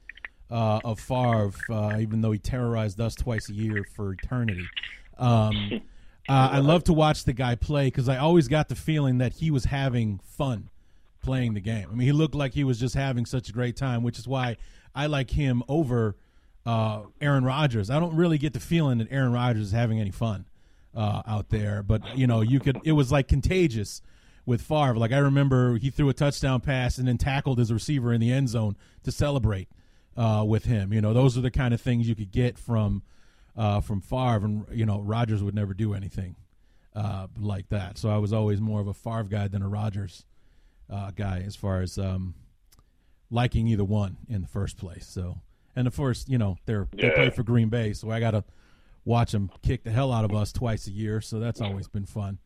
[0.51, 4.67] uh, of Favre, uh, even though he terrorized us twice a year for eternity.
[5.17, 5.81] Um,
[6.29, 9.33] uh, I love to watch the guy play because I always got the feeling that
[9.33, 10.69] he was having fun
[11.23, 11.87] playing the game.
[11.89, 14.27] I mean, he looked like he was just having such a great time, which is
[14.27, 14.57] why
[14.93, 16.17] I like him over
[16.65, 17.89] uh, Aaron Rodgers.
[17.89, 20.45] I don't really get the feeling that Aaron Rodgers is having any fun
[20.95, 22.79] uh, out there, but you know, you could.
[22.83, 24.01] It was like contagious
[24.45, 24.95] with Favre.
[24.95, 28.31] Like I remember, he threw a touchdown pass and then tackled his receiver in the
[28.33, 29.69] end zone to celebrate
[30.17, 30.93] uh, with him.
[30.93, 33.03] You know, those are the kind of things you could get from
[33.57, 36.35] uh, from Favre, and you know, Rodgers would never do anything
[36.95, 37.97] uh, like that.
[37.97, 40.25] So I was always more of a Favre guy than a Rodgers
[40.89, 42.35] uh, guy as far as um,
[43.29, 45.07] liking either one in the first place.
[45.07, 45.39] So,
[45.75, 47.09] and of course, you know, they're yeah.
[47.09, 48.43] they play for Green Bay, so I got to
[49.05, 51.21] watch them kick the hell out of us twice a year.
[51.21, 52.39] So that's always been fun.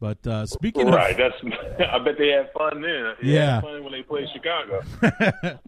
[0.00, 3.14] But uh, speaking right, of, that's I bet they had fun then.
[3.22, 4.82] They yeah, fun when they played Chicago.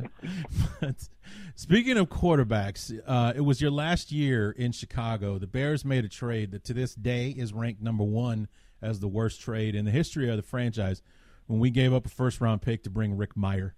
[0.81, 1.09] but
[1.55, 5.39] speaking of quarterbacks, uh, it was your last year in Chicago.
[5.39, 8.49] The Bears made a trade that to this day is ranked number one
[8.83, 11.03] as the worst trade in the history of the franchise.
[11.47, 13.73] When we gave up a first round pick to bring Rick Mirer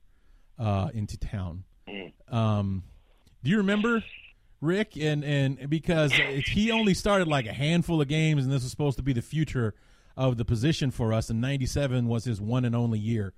[0.59, 2.12] uh, into town, mm.
[2.32, 2.82] um,
[3.42, 4.02] do you remember
[4.61, 4.96] Rick?
[4.96, 8.96] And and because he only started like a handful of games, and this was supposed
[8.96, 9.74] to be the future
[10.16, 11.28] of the position for us.
[11.28, 13.34] And '97 was his one and only year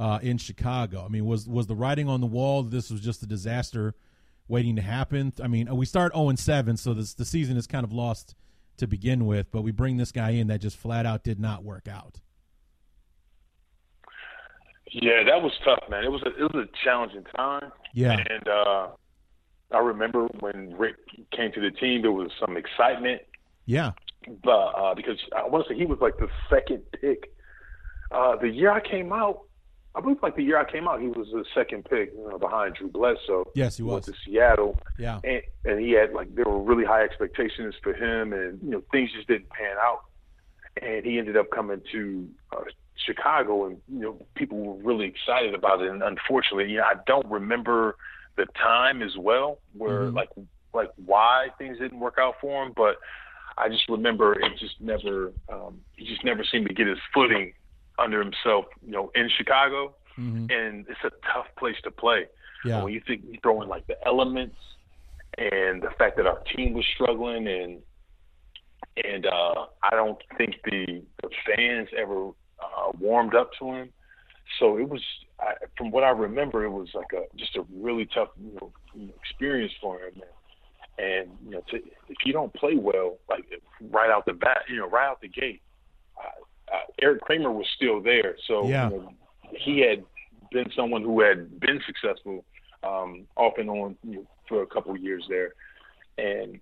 [0.00, 1.04] uh, in Chicago.
[1.04, 3.94] I mean, was was the writing on the wall that this was just a disaster
[4.48, 5.34] waiting to happen?
[5.42, 8.34] I mean, we start 0 7, so this, the season is kind of lost
[8.78, 9.52] to begin with.
[9.52, 12.20] But we bring this guy in that just flat out did not work out.
[14.90, 16.02] Yeah, that was tough, man.
[16.02, 17.70] It was a, it was a challenging time.
[17.92, 18.88] Yeah, and uh,
[19.70, 20.96] I remember when Rick
[21.30, 23.20] came to the team, there was some excitement.
[23.66, 23.92] Yeah,
[24.42, 27.34] but uh, because I want to say he was like the second pick.
[28.10, 29.42] Uh, the year I came out,
[29.94, 32.38] I believe like the year I came out, he was the second pick you know,
[32.38, 33.50] behind Drew Bledsoe.
[33.54, 33.92] Yes, he was.
[33.92, 34.78] Went to Seattle.
[34.98, 38.70] Yeah, and, and he had like there were really high expectations for him, and you
[38.70, 40.04] know things just didn't pan out.
[40.80, 42.62] And he ended up coming to uh,
[43.04, 45.90] Chicago, and you know people were really excited about it.
[45.90, 47.96] And unfortunately, you know, I don't remember
[48.36, 50.16] the time as well where mm-hmm.
[50.16, 50.30] like
[50.72, 52.96] like why things didn't work out for him, but
[53.58, 57.52] I just remember it just never um, he just never seemed to get his footing
[58.00, 60.46] under himself, you know, in Chicago, mm-hmm.
[60.50, 62.26] and it's a tough place to play.
[62.64, 62.82] Yeah.
[62.82, 64.56] When you think you throw in like the elements
[65.38, 67.80] and the fact that our team was struggling and
[69.04, 73.90] and uh, I don't think the, the fans ever uh, warmed up to him.
[74.58, 75.00] So it was,
[75.38, 78.72] I, from what I remember, it was like a just a really tough you know,
[79.22, 80.14] experience for him.
[80.16, 80.24] And
[80.98, 83.44] and you know, to, if you don't play well, like
[83.90, 85.62] right out the bat, you know, right out the gate,
[86.18, 88.90] uh, uh, Erik Kramer was still there, so yeah.
[88.90, 89.12] you know,
[89.52, 90.04] he had
[90.50, 92.44] been someone who had been successful
[92.82, 95.54] um, off and on you know, for a couple of years there,
[96.18, 96.58] and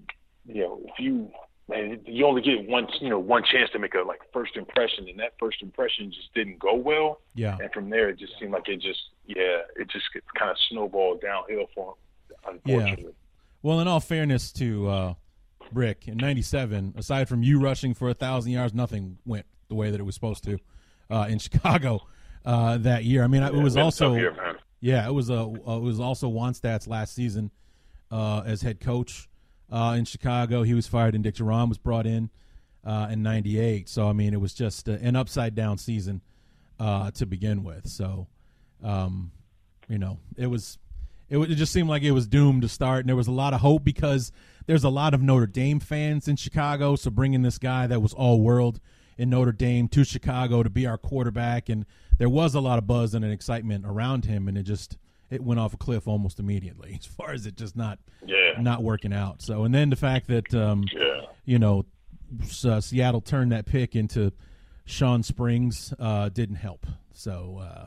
[0.46, 1.30] you know, if you
[1.68, 5.08] man, you only get one, you know, one chance to make a like first impression,
[5.08, 7.20] and that first impression just didn't go well.
[7.34, 7.58] Yeah.
[7.60, 10.06] And from there, it just seemed like it just, yeah, it just
[10.36, 13.04] kind of snowballed downhill for him, unfortunately.
[13.04, 13.10] Yeah.
[13.62, 15.14] Well, in all fairness to uh,
[15.72, 19.90] Rick, in '97, aside from you rushing for a thousand yards, nothing went the way
[19.90, 20.58] that it was supposed to
[21.10, 22.00] uh, in Chicago
[22.44, 23.22] uh, that year.
[23.22, 26.86] I mean, it was also year, yeah, it was a uh, it was also Wannstedt's
[26.86, 27.50] last season
[28.10, 29.28] uh, as head coach
[29.70, 30.62] uh, in Chicago.
[30.62, 32.30] He was fired, and Dick Jauron was brought in
[32.84, 33.88] in '98.
[33.88, 36.22] So I mean, it was just an upside down season
[36.78, 37.88] to begin with.
[37.88, 38.28] So
[38.82, 39.32] um,
[39.88, 40.78] you know, it was
[41.28, 43.52] it, it just seemed like it was doomed to start, and there was a lot
[43.52, 44.32] of hope because
[44.66, 46.96] there's a lot of Notre Dame fans in Chicago.
[46.96, 48.80] So bringing this guy that was all world
[49.18, 51.84] in Notre Dame to Chicago to be our quarterback, and
[52.18, 54.96] there was a lot of buzz and an excitement around him, and it just
[55.28, 58.52] it went off a cliff almost immediately as far as it just not yeah.
[58.60, 59.42] not working out.
[59.42, 61.22] So and then the fact that um, yeah.
[61.44, 61.84] you know
[62.64, 64.32] uh, Seattle turned that pick into
[64.84, 66.86] Shawn Springs uh, didn't help.
[67.12, 67.86] So uh,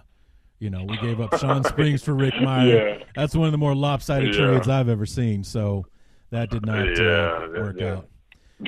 [0.59, 2.97] You know, we gave up Shawn Springs for Rick Mirer.
[2.99, 3.03] Yeah.
[3.15, 5.43] That's one of the more lopsided trades I've ever seen.
[5.43, 5.85] So
[6.29, 8.07] that did not uh, work out.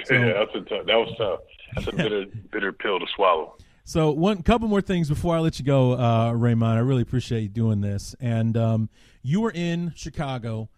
[0.06, 0.88] So- yeah, that's a tough.
[0.88, 1.40] That was tough.
[1.76, 3.56] That's a bitter, bitter pill to swallow.
[3.86, 6.78] So one couple more things before I let you go, uh, Raymond.
[6.78, 8.16] I really appreciate you doing this.
[8.22, 8.90] And um,
[9.22, 10.70] you were in Chicago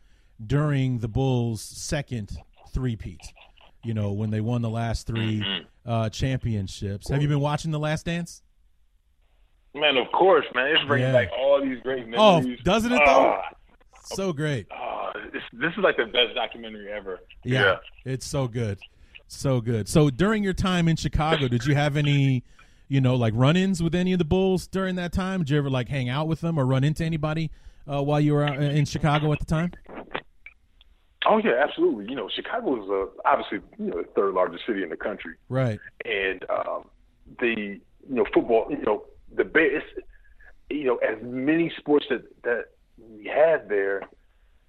[0.45, 2.37] during the Bulls' second
[2.73, 3.21] three-peat.
[3.83, 7.07] You know when they won the last 3 uh, championships.
[7.09, 8.41] Have you been watching The Last Dance?
[9.75, 10.67] Man, of course, man.
[10.75, 11.25] It's bringing Yeah.
[11.25, 12.57] back all these great memories.
[12.59, 13.35] Oh, doesn't it though?
[13.37, 13.49] Ah,
[14.05, 14.65] So great.
[14.71, 17.19] ah, this, this is like the best documentary ever.
[17.43, 17.75] Yeah,
[18.05, 18.79] it's so good,
[19.27, 19.87] so good.
[19.87, 22.43] So during your time in Chicago, did you have any,
[22.87, 25.39] you know, like run-ins with any of the Bulls during that time?
[25.41, 27.51] Did you ever like hang out with them or run into anybody
[27.91, 29.71] uh, while you were in Chicago at the time?
[31.27, 32.05] Oh yeah, absolutely.
[32.07, 35.33] You know, Chicago is uh, obviously you know the third largest city in the country,
[35.49, 35.79] Right.
[36.05, 36.85] and um,
[37.39, 38.67] the you know football.
[38.69, 39.05] You know
[39.35, 39.85] the best,
[40.69, 42.65] You know, as many sports that that
[42.99, 44.03] we had there.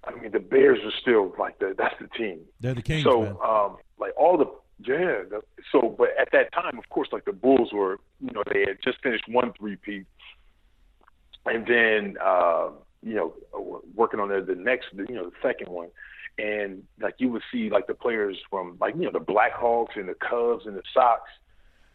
[0.07, 2.39] I mean, the Bears are still like the that's the team.
[2.61, 3.35] They're the Kings, so man.
[3.45, 4.45] um like all the
[4.87, 5.41] yeah the,
[5.71, 8.77] so but at that time of course like the bulls were you know they had
[8.83, 10.05] just finished one three peat
[11.45, 12.69] and then uh
[13.03, 13.33] you know
[13.95, 15.89] working on the, the next you know the second one
[16.37, 20.07] and like you would see like the players from like you know the blackhawks and
[20.07, 21.21] the cubs and the sox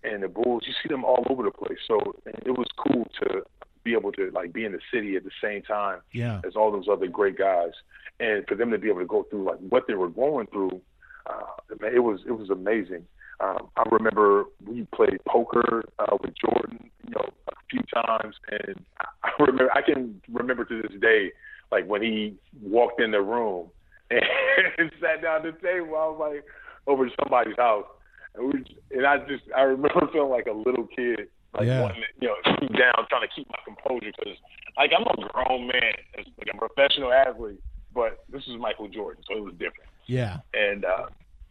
[0.02, 3.42] and the bulls you see them all over the place so it was cool to
[3.84, 6.40] be able to like be in the city at the same time Yeah.
[6.46, 7.72] as all those other great guys,
[8.20, 10.80] and for them to be able to go through like what they were going through,
[11.26, 13.06] uh, man, it was it was amazing.
[13.40, 18.84] Um, I remember we played poker uh, with Jordan, you know, a few times, and
[19.24, 21.32] I remember I can remember to this day,
[21.70, 23.70] like when he walked in the room
[24.10, 25.96] and sat down at the table.
[25.96, 26.44] I was like
[26.86, 27.86] over to somebody's house,
[28.34, 28.64] and we
[28.96, 31.82] and I just I remember feeling like a little kid, like Yeah.
[31.82, 34.38] wanting to, you know, keep down, trying to keep my composure because
[34.76, 37.60] like I'm a grown man, like a professional athlete,
[37.94, 40.38] but this is Michael Jordan, so it was different Yeah.
[40.54, 41.06] and uh,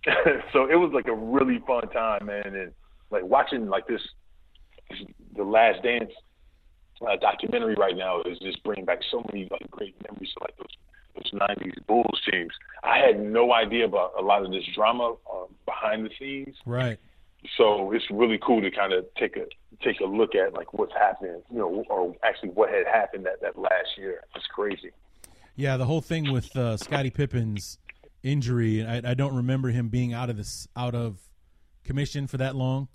[0.54, 2.56] so it was like a really fun time, man.
[2.56, 2.72] And
[3.12, 4.02] like watching like this,
[5.36, 6.12] the Last Dance
[7.08, 10.58] uh, documentary right now is just bringing back so many like great memories of like
[10.58, 10.76] those
[11.16, 12.52] those '90s Bulls teams.
[12.84, 16.98] I had no idea about a lot of this drama uh, behind the scenes, Right.
[17.58, 19.46] so it's really cool to kind of take a
[19.84, 23.42] take a look at like what's happening, you know, or actually what had happened that
[23.42, 24.22] that last year.
[24.36, 24.92] It's crazy.
[25.62, 27.78] Yeah, the whole thing with uh, Scottie Pippen's
[28.24, 31.20] injury, I, I don't remember him being out of this out of
[31.84, 32.88] commission for that long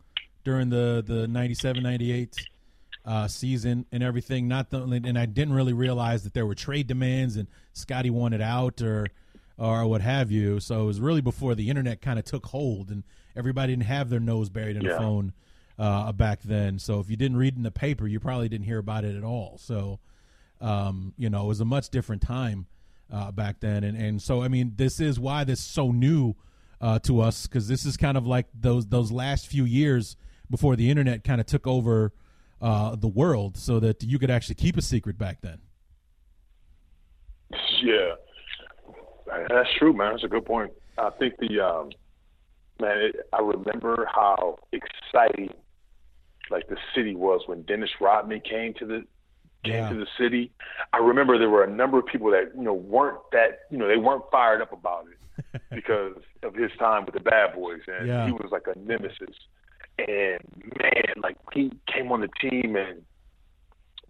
[0.42, 2.34] during the the 97 98
[3.04, 4.48] uh, season and everything.
[4.48, 8.40] Not the, and I didn't really realize that there were trade demands and Scottie wanted
[8.40, 9.06] out or
[9.56, 10.58] or what have you.
[10.58, 13.04] So it was really before the internet kind of took hold and
[13.36, 15.34] everybody didn't have their nose buried in a phone
[15.78, 16.80] uh, back then.
[16.80, 19.22] So if you didn't read in the paper, you probably didn't hear about it at
[19.22, 19.56] all.
[19.58, 20.00] So
[20.60, 22.66] um, you know, it was a much different time
[23.12, 26.34] uh, back then, and and so I mean, this is why this is so new
[26.80, 30.16] uh, to us because this is kind of like those those last few years
[30.50, 32.12] before the internet kind of took over
[32.60, 35.58] uh, the world, so that you could actually keep a secret back then.
[37.82, 38.14] Yeah,
[39.48, 40.12] that's true, man.
[40.12, 40.72] That's a good point.
[40.98, 41.90] I think the um,
[42.80, 45.52] man, it, I remember how exciting
[46.50, 49.04] like the city was when Dennis Rodman came to the
[49.64, 49.88] came Yeah.
[49.90, 50.52] to the city.
[50.92, 53.88] I remember there were a number of people that you know weren't that you know
[53.88, 58.06] they weren't fired up about it because of his time with the Bad Boys, and
[58.06, 58.26] Yeah.
[58.26, 59.36] he was like a nemesis.
[59.98, 60.40] And
[60.78, 63.02] man, like he came on the team and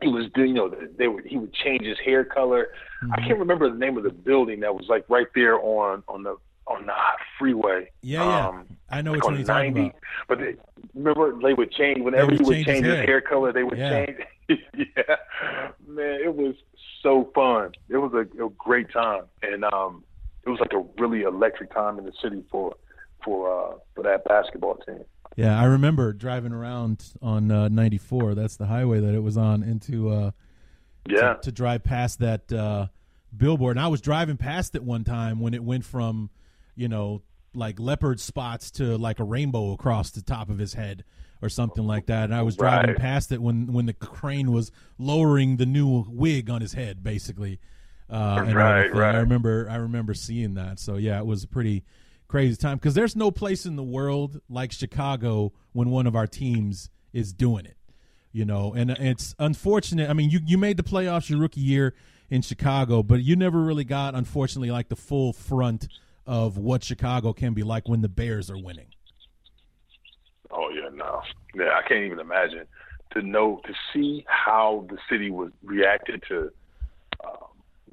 [0.02, 2.68] he was doing, you know, they would he would change his hair color.
[3.02, 3.26] I mm-hmm.
[3.26, 6.36] can't remember the name of the building that was like right there on on the
[6.66, 6.92] on the
[7.38, 7.90] freeway.
[8.02, 8.48] Yeah, yeah.
[8.48, 9.80] Um, I know like one you're talking 90.
[9.88, 10.00] about.
[10.28, 10.54] But they,
[10.94, 13.06] remember, they would change whenever would he would change his change his hair.
[13.06, 13.20] hair.
[13.20, 13.52] color.
[13.52, 14.06] They would Yeah.
[14.06, 14.18] change.
[14.48, 15.16] yeah,
[15.88, 16.54] man, it was
[17.02, 17.72] so fun.
[17.88, 20.04] It was a, a great time, and um,
[20.44, 22.74] it was like a really electric time in the city for
[23.24, 25.04] for uh, for that basketball team.
[25.36, 28.34] Yeah, I remember driving around on uh, 94.
[28.36, 30.30] That's the highway that it was on into uh,
[31.08, 32.86] Yeah, to, to drive past that uh,
[33.36, 33.76] billboard.
[33.76, 36.30] And I was driving past it one time when it went from,
[36.76, 37.22] you know,
[37.54, 41.04] like leopard spots to like a rainbow across the top of his head
[41.42, 42.24] or something like that.
[42.24, 42.98] And I was driving Right.
[42.98, 47.58] past it when when the crane was lowering the new wig on his head, basically.
[48.08, 49.14] Uh, and Right, right.
[49.14, 50.78] I remember I remember seeing that.
[50.78, 51.82] So yeah, it was a pretty
[52.28, 56.26] crazy time because there's no place in the world like Chicago when one of our
[56.26, 57.76] teams is doing it
[58.32, 61.94] you know and it's unfortunate i mean you, you made the playoffs your rookie year
[62.28, 65.88] in chicago but you never really got unfortunately like the full front
[66.26, 68.86] of what chicago can be like when the bears are winning
[70.50, 71.22] Oh yeah, no,
[71.54, 72.66] yeah, I can't even imagine.
[73.12, 76.50] to know to see how the city was reacted to
[77.24, 77.48] um,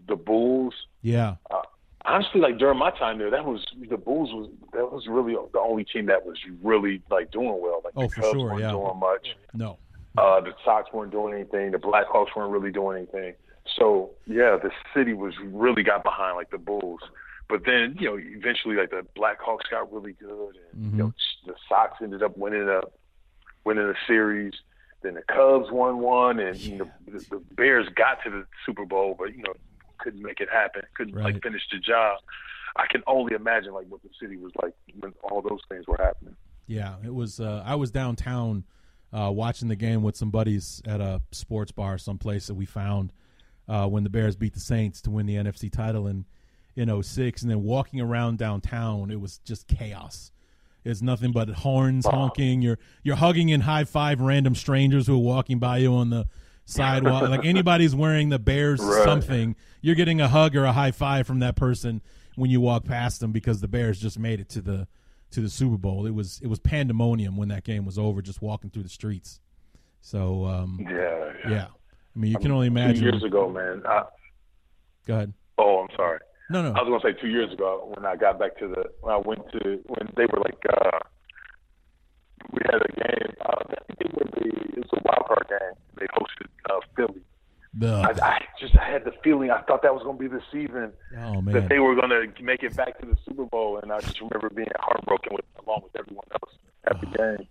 [0.07, 0.73] the Bulls.
[1.01, 1.35] Yeah.
[1.49, 1.61] Uh,
[2.05, 5.59] honestly, like during my time there, that was the Bulls was that was really the
[5.59, 7.81] only team that was really like doing well.
[7.83, 8.71] Like Oh, the for Cubs sure, weren't yeah.
[8.71, 9.27] doing much.
[9.55, 9.77] No.
[10.15, 11.71] Uh, the Sox weren't doing anything.
[11.71, 13.33] The Blackhawks weren't really doing anything.
[13.77, 17.01] So yeah, the city was really got behind like the Bulls.
[17.49, 21.13] But then you know eventually like the Blackhawks got really good, and you know
[21.45, 22.81] the Sox ended up winning a
[23.65, 24.53] winning a series.
[25.01, 29.15] Then the Cubs won one, and know the, the Bears got to the Super Bowl,
[29.17, 29.53] but you know
[29.99, 30.81] couldn't make it happen.
[30.95, 31.33] Couldn't Right.
[31.33, 32.19] like finish the job.
[32.75, 35.97] I can only imagine like what the city was like when all those things were
[35.97, 36.35] happening.
[36.65, 37.39] Yeah, it was.
[37.39, 38.63] Uh, I was downtown
[39.11, 43.11] uh, watching the game with some buddies at a sports bar, someplace that we found
[43.67, 46.25] uh, when the Bears beat the Saints to win the NFC title in
[46.75, 47.41] in 06.
[47.41, 50.31] and then walking around downtown, it was just chaos.
[50.85, 52.61] It's nothing but horns honking.
[52.61, 56.27] You're you're hugging and high five random strangers who are walking by you on the
[56.65, 57.23] sidewalk.
[57.29, 59.03] like anybody's wearing the Bears Right.
[59.05, 62.01] something, you're getting a hug or a high five from that person
[62.35, 64.87] when you walk past them because the Bears just made it to the
[65.31, 66.05] to the Super Bowl.
[66.05, 69.39] It was it was pandemonium when that game was over, just walking through the streets.
[70.01, 71.31] So um, Yeah.
[71.49, 71.67] yeah,
[72.13, 73.03] I mean you can only imagine.
[73.05, 73.83] years ago, man.
[73.87, 74.03] I,
[75.07, 75.33] Go ahead.
[75.57, 76.19] oh, I'm sorry.
[76.49, 76.69] No, no.
[76.77, 79.17] I was gonna say two years ago when I got back to the when I
[79.17, 80.99] went to when they were like uh
[82.51, 83.33] we had a game.
[83.41, 85.77] Uh, I think they were the it was a wild card game.
[85.97, 87.21] They hosted uh, Philly.
[87.81, 90.91] I, I just I had the feeling I thought that was gonna be the season
[91.17, 91.55] oh man.
[91.55, 94.49] that they were gonna make it back to the Super Bowl, and I just remember
[94.51, 96.53] being heartbroken with along with everyone else
[96.85, 97.47] at the game.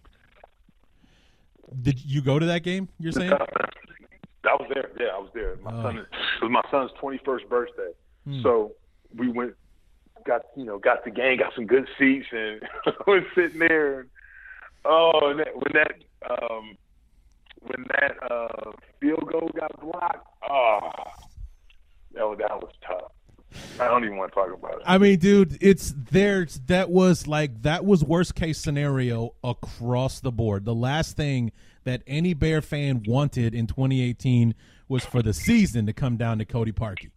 [1.82, 2.88] Did you go to that game?
[3.00, 3.32] You're saying?
[4.44, 4.90] I was there.
[5.00, 5.56] Yeah, I was there.
[5.62, 5.82] My Oh.
[5.82, 6.06] son, it
[6.42, 7.90] was my son's twenty first birthday,
[8.24, 8.42] Hmm.
[8.42, 8.72] so
[9.16, 9.54] we went,
[10.24, 12.62] got you know, got the game, got some good seats, and
[13.06, 14.00] was sitting there.
[14.00, 14.10] And,
[14.84, 15.94] oh, and that, when that
[16.30, 16.76] um,
[17.60, 20.90] when that uh, field goal got blocked, oh,
[22.14, 23.12] that was, that was tough.
[23.78, 24.82] I don't even want to talk about it.
[24.86, 26.46] I mean, dude, it's there.
[26.66, 30.64] That was like that was worst case scenario across the board.
[30.64, 31.52] The last thing
[31.84, 34.54] that any Bear fan wanted in 2018
[34.88, 37.10] was for the season to come down to Cody Parkey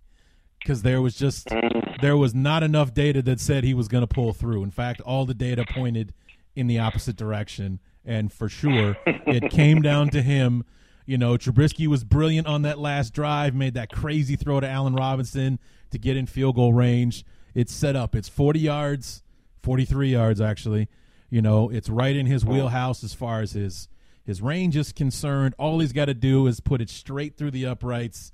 [0.65, 2.01] because there was just mm.
[2.01, 4.63] there was not enough data that said he was going to pull through.
[4.63, 6.11] In fact, all the data pointed
[6.55, 10.65] in the opposite direction, and for sure, it came down to him.
[11.05, 14.95] You know, Trubisky was brilliant on that last drive, made that crazy throw to Allen
[14.95, 15.59] Robinson
[15.91, 17.23] to get in field goal range.
[17.53, 18.15] It's set up.
[18.15, 19.21] It's 40 yards,
[19.61, 20.87] 43 yards actually.
[21.29, 22.53] You know, it's right in his mm.
[22.53, 23.87] wheelhouse as far as his
[24.25, 25.53] his range is concerned.
[25.59, 28.31] All he's got to do is put it straight through the uprights.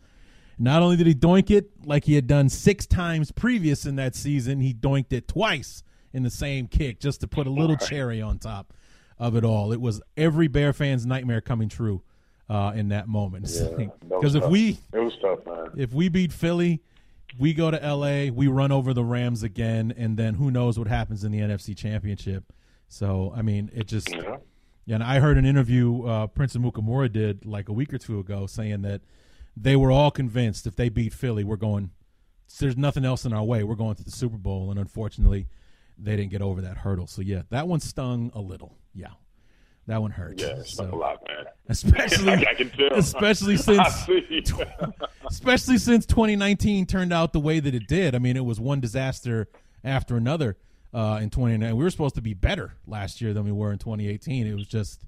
[0.59, 4.15] Not only did he doink it like he had done six times previous in that
[4.15, 5.83] season, he doinked it twice
[6.13, 8.73] in the same kick just to put a little cherry on top
[9.17, 9.71] of it all.
[9.71, 12.01] It was every Bear fan's nightmare coming true
[12.49, 13.45] uh, in that moment.
[14.09, 15.69] Because if we It was tough, man.
[15.77, 16.81] if we beat Philly,
[17.39, 20.89] we go to LA, we run over the Rams again, and then who knows what
[20.89, 22.51] happens in the NFC Championship.
[22.89, 24.37] So I mean, it just Yeah.
[24.85, 28.19] yeah, and I heard an interview uh, Prince Amukamara did like a week or two
[28.19, 29.01] ago saying that
[29.55, 31.91] they were all convinced if they beat Philly, we're going.
[32.59, 33.63] There's nothing else in our way.
[33.63, 35.47] We're going to the Super Bowl, and unfortunately,
[35.97, 37.07] they didn't get over that hurdle.
[37.07, 38.77] So yeah, that one stung a little.
[38.93, 39.11] Yeah,
[39.87, 40.39] that one hurt.
[40.39, 41.45] Yeah, so, a lot, man.
[41.69, 42.93] especially I can tell.
[42.93, 44.07] especially since
[45.27, 48.15] especially since 2019 turned out the way that it did.
[48.15, 49.47] I mean, it was one disaster
[49.83, 50.57] after another
[50.93, 51.75] uh, in 2019.
[51.77, 54.47] We were supposed to be better last year than we were in 2018.
[54.47, 55.05] It was just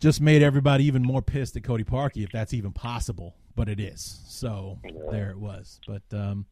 [0.00, 3.36] just made everybody even more pissed at Cody Parkey, if that's even possible.
[3.54, 4.20] But it is.
[4.26, 4.78] So
[5.10, 5.80] there it was.
[5.86, 6.46] But um,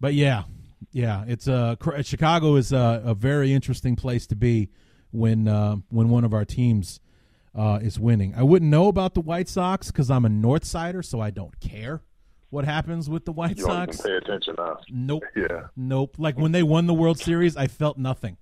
[0.00, 0.44] but yeah,
[0.92, 4.68] yeah, it's uh, Chicago is a, a very interesting place to be
[5.12, 7.00] when uh, when one of our teams
[7.54, 8.34] uh, is winning.
[8.36, 11.58] I wouldn't know about the White Sox because I'm a North Sider, so I don't
[11.60, 12.02] care
[12.50, 14.00] what happens with the White You Sox.
[14.00, 14.78] pay attention now.
[14.90, 15.22] Nope.
[15.36, 15.68] Yeah.
[15.76, 16.16] Nope.
[16.18, 18.36] Like when they won the World Series, I felt nothing.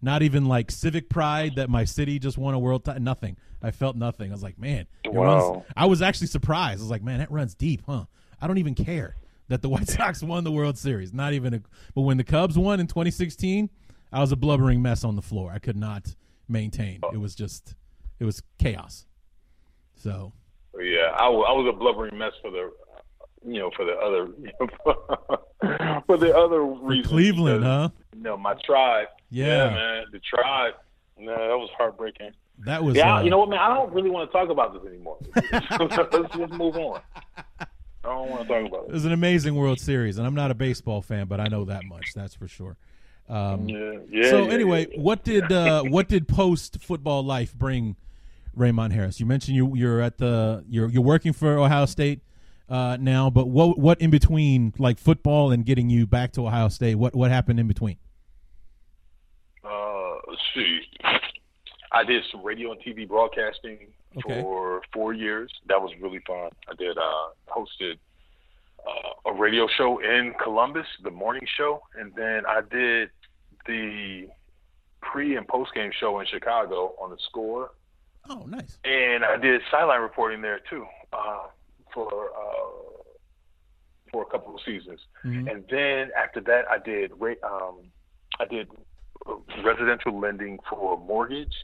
[0.00, 3.02] Not even like civic pride that my city just won a world title.
[3.02, 3.36] Nothing.
[3.62, 4.30] I felt nothing.
[4.30, 5.50] I was like, man, it Wow.
[5.52, 5.64] runs.
[5.76, 6.80] I was actually surprised.
[6.80, 8.04] I was like, man, that runs deep, huh?
[8.40, 9.16] I don't even care
[9.48, 11.12] that the White Sox won the World Series.
[11.12, 11.54] Not even.
[11.54, 11.62] A,
[11.94, 13.68] but when the Cubs won in 2016,
[14.12, 15.50] I was a blubbering mess on the floor.
[15.52, 16.14] I could not
[16.48, 17.00] maintain.
[17.02, 17.10] Oh.
[17.12, 17.74] It was just,
[18.20, 19.04] it was chaos.
[19.96, 20.32] So
[20.80, 22.70] Yeah, I I was a blubbering mess for the,
[23.46, 24.28] you know, for the other,
[26.06, 27.06] for the other for reasons.
[27.08, 28.02] Cleveland, because, huh?
[28.16, 29.08] You know, my tribe.
[29.30, 29.70] Yeah.
[29.70, 30.74] man, the tribe.
[31.18, 32.30] No, that was heartbreaking.
[32.60, 32.96] That was.
[32.96, 33.58] Yeah, uh, you know what, man?
[33.58, 35.18] I don't really want to talk about this anymore.
[35.52, 37.00] let's just move on.
[37.60, 37.66] I
[38.04, 38.92] don't want to talk about It it.
[38.92, 41.84] was an amazing World Series, and I'm not a baseball fan, but I know that
[41.84, 42.12] much.
[42.14, 42.76] That's for sure.
[43.28, 44.30] Um, Yeah, yeah.
[44.30, 45.00] so yeah, anyway, yeah.
[45.00, 47.96] what did uh, what did post football life bring
[48.54, 49.20] Raymond Harris?
[49.20, 52.20] You mentioned you you're at the you're you're working for Ohio State
[52.68, 56.68] uh, now, but what what in between like football and getting you back to Ohio
[56.68, 56.96] State?
[56.96, 57.96] What what happened in between?
[59.64, 60.80] Uh, let's see.
[61.92, 64.40] I did some radio and TV broadcasting Okay.
[64.40, 65.52] for four years.
[65.68, 66.50] That was really fun.
[66.68, 67.98] I did uh, hosted
[68.86, 73.10] uh, a radio show in Columbus, the morning show, and then I did
[73.66, 74.28] the
[75.02, 77.70] pre and post game show in Chicago on the score,
[78.30, 78.78] Oh, nice.
[78.84, 81.46] and I did sideline reporting there too uh,
[81.98, 83.02] for uh,
[84.12, 85.00] for a couple of seasons.
[85.24, 85.50] Mhm.
[85.50, 87.90] And then after that, I did um,
[88.40, 88.68] I did
[89.64, 91.54] residential lending for mortgage.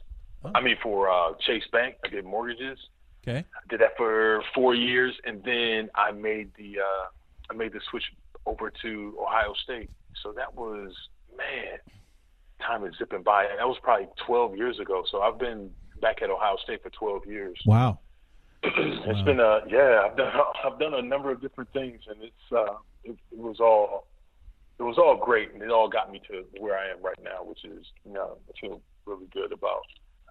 [0.43, 0.51] Oh.
[0.53, 2.77] I mean, for uh, Chase Bank, I did mortgages.
[3.23, 3.39] Okay.
[3.39, 7.05] I did that for four years, and then I made the uh,
[7.49, 8.03] I made the switch
[8.45, 9.89] over to Ohio State.
[10.21, 10.93] So that was
[11.35, 11.79] man,
[12.61, 13.47] time is zipping by.
[13.57, 15.03] That was probably 12 years ago.
[15.09, 15.71] So I've been
[16.01, 17.57] back at Ohio State for 12 years.
[17.65, 17.99] Wow.
[18.77, 20.03] it's been a yeah.
[20.05, 20.31] I've done
[20.65, 24.07] I've done a number of different things, and it's uh, it, it was all
[24.79, 27.43] it was all great, and it all got me to where I am right now,
[27.43, 29.81] which is you know I feel really good about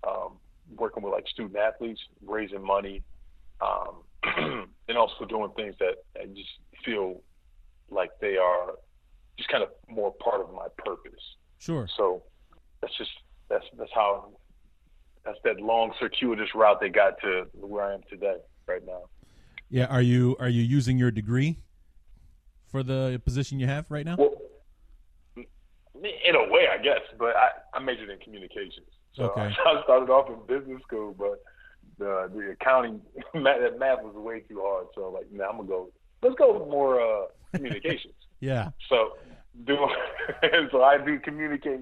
[0.06, 0.32] um,
[0.76, 3.02] working with like student athletes, raising money,
[3.60, 4.02] um,
[4.88, 6.50] and also doing things that I just
[6.84, 7.22] feel
[7.90, 8.72] like they are
[9.36, 11.20] just kind of more part of my purpose.
[11.58, 11.88] Sure.
[11.96, 12.22] So
[12.80, 13.10] that's just
[13.48, 14.30] that's that's how
[15.24, 19.02] that's that long circuitous route they got to where I am today, right now.
[19.70, 19.86] Yeah.
[19.86, 21.58] Are you are you using your degree
[22.70, 24.16] for the position you have right now?
[24.18, 24.34] Well,
[25.36, 28.86] in a way, I guess, but I, I majored in communications.
[29.14, 29.42] So Okay.
[29.42, 31.42] I started off in business school, but
[31.98, 33.00] the the accounting
[33.34, 34.88] math, that math was way too hard.
[34.94, 35.90] So like, now I'm gonna go.
[36.22, 38.14] Let's go with more uh, communications.
[38.40, 38.70] Yeah.
[38.90, 39.12] So
[39.64, 39.76] do
[40.70, 41.80] so I do communicate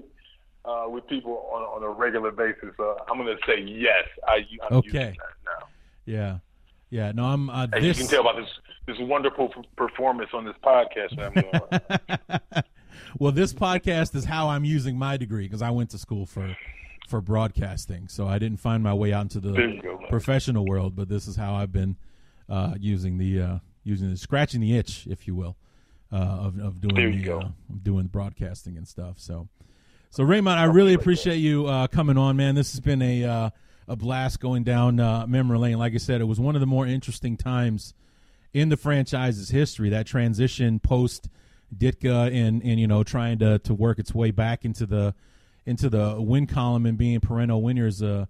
[0.65, 2.69] uh, with people on on a regular basis.
[2.77, 4.05] So I'm gonna say yes.
[4.27, 4.87] I I'm Okay.
[4.87, 5.67] using that now.
[6.05, 6.37] Yeah.
[6.89, 7.11] Yeah.
[7.13, 7.49] No, I'm.
[7.49, 8.49] Uh, As this you can tell by this
[8.85, 12.19] this wonderful performance on this podcast that I'm
[12.51, 12.63] doing.
[13.19, 16.55] well, this podcast is how I'm using my degree because I went to school for
[17.09, 20.95] for broadcasting, so I didn't find my way out into the go, professional world.
[20.95, 21.97] But this is how I've been
[22.49, 25.55] uh, using the uh, using the scratching the itch, if you will,
[26.11, 27.47] uh, of of doing you the uh,
[27.81, 29.15] doing broadcasting and stuff.
[29.17, 29.47] So,
[30.13, 32.53] so Raymond, I really appreciate you uh, coming on, man.
[32.53, 33.49] This has been a uh,
[33.87, 35.79] a blast going down uh, memory lane.
[35.79, 37.95] Like I said, it was one of the more interesting times
[38.53, 39.89] in the franchise's history.
[39.89, 41.29] That transition post
[41.75, 45.15] Ditka and and you know trying to to work its way back into the
[45.65, 48.03] into the win column and being perennial winners.
[48.03, 48.27] Uh,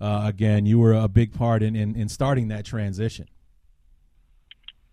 [0.00, 3.28] uh, again, you were a big part in, in in starting that transition.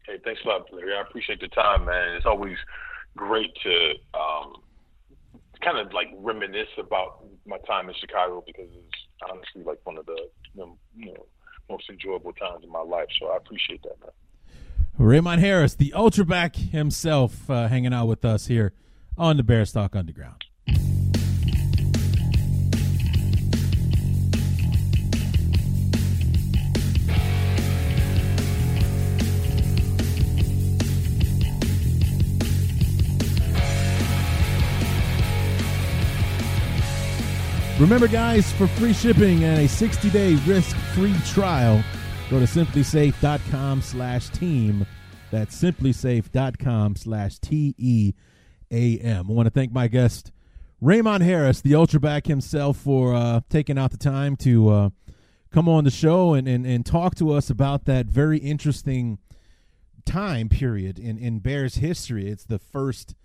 [0.06, 0.94] Hey, thanks a lot, Larry.
[0.94, 2.18] I appreciate the time, man.
[2.18, 2.58] It's always
[3.16, 4.62] great to um,
[5.64, 10.05] kind of like reminisce about my time in Chicago because it's honestly like one of
[10.05, 10.18] the
[10.55, 11.26] you know,
[11.70, 13.07] most enjoyable times in my life.
[13.20, 14.11] So I appreciate that, man.
[14.97, 18.74] Raymond Harris, the ultra back himself, uh, hanging out with us here
[19.18, 20.43] on the Bears Talk Underground.
[37.80, 41.84] Remember, guys, for free shipping and a 60-day risk-free trial,
[42.30, 44.86] go to simplisafe.com slash team.
[45.32, 48.15] That's simplisafe.com slash T-E-A-M.
[49.27, 50.31] I want to thank my guest,
[50.81, 54.89] Raymond Harris, the ultra back himself, for uh, taking out the time to uh,
[55.52, 59.18] come on the show and, and, and talk to us about that very interesting
[60.06, 62.30] time period in, in Bears history.
[62.30, 63.15] It's the first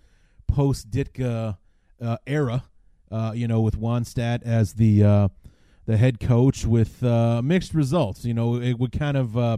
[0.47, 1.57] post Ditka
[2.01, 2.63] uh, era,
[3.11, 5.27] uh, you know, with Wannstedt as the uh,
[5.85, 8.25] the head coach with uh, mixed results.
[8.25, 9.57] You know, it would kind of uh,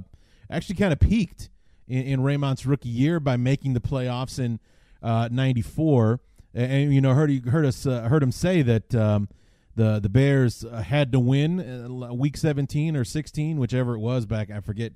[0.49, 1.49] actually kind of peaked
[1.88, 4.60] in, in Raymond's rookie year by making the playoffs in
[5.02, 6.19] '94.
[6.53, 9.28] and, and, you know, heard heard us uh, heard him say that um,
[9.76, 14.26] the the Bears uh, had to win uh, week 17 or 16, whichever it was
[14.26, 14.49] back.
[14.49, 14.94] I forget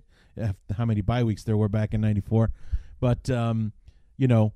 [0.77, 2.51] how many bye weeks there were back in '94,
[2.99, 3.73] but um,
[4.17, 4.53] you know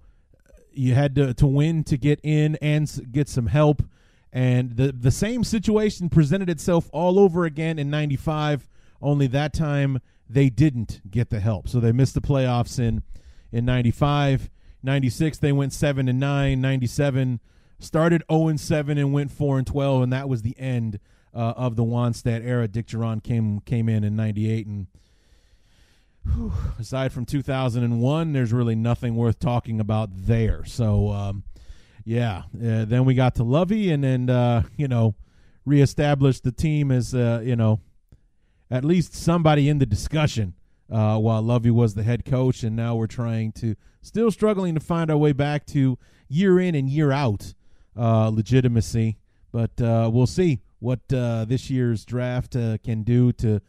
[0.72, 3.84] you had to, to win to get in and get some help.
[4.32, 8.68] And the the same situation presented itself all over again in '95.
[9.02, 13.02] Only that time they didn't get the help, so they missed the playoffs in
[13.52, 14.50] in '95.
[14.84, 16.62] '96 they went seven and nine.
[16.62, 17.40] '97
[17.80, 21.00] started 0 and seven and went four and 12, and that was the end
[21.34, 22.68] uh, of the Wannstedt era.
[22.68, 24.88] Dick Jauron came came in in '98 and
[26.24, 30.64] whew, aside from 2001, there's really nothing worth talking about there.
[30.66, 31.44] So, um,
[32.06, 35.16] yeah, uh, then we got to Lovie and then, uh, you know,
[35.66, 37.82] reestablished the team as, uh, you know,
[38.72, 40.54] at least somebody in the discussion
[40.92, 44.80] uh, while Lovie was the head coach, and now we're trying to still struggling to
[44.80, 45.98] find our way back to
[46.28, 47.54] year in and year out
[47.96, 49.18] uh, legitimacy.
[49.52, 53.62] But uh, we'll see what this year's draft can do to.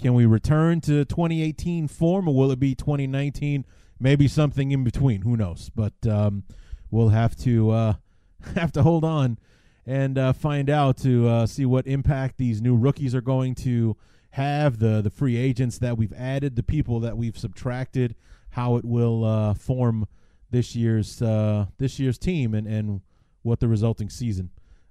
[0.00, 3.64] Can we return to 2018 form, or will it be 2019?
[3.98, 5.22] Maybe something in between.
[5.22, 5.70] Who knows?
[5.74, 6.44] But um,
[6.90, 7.92] we'll have to uh,
[8.54, 9.38] have to hold on
[9.84, 13.96] and uh, find out to uh, see what impact these new rookies are going to
[14.32, 18.14] have, the the free agents that we've added, the people that we've subtracted,
[18.50, 20.06] how it will uh, form
[20.50, 23.00] this year's uh, this year's team, and and
[23.42, 24.50] what the resulting season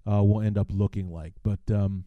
[0.10, 1.34] uh, will end up looking like.
[1.44, 2.06] But um,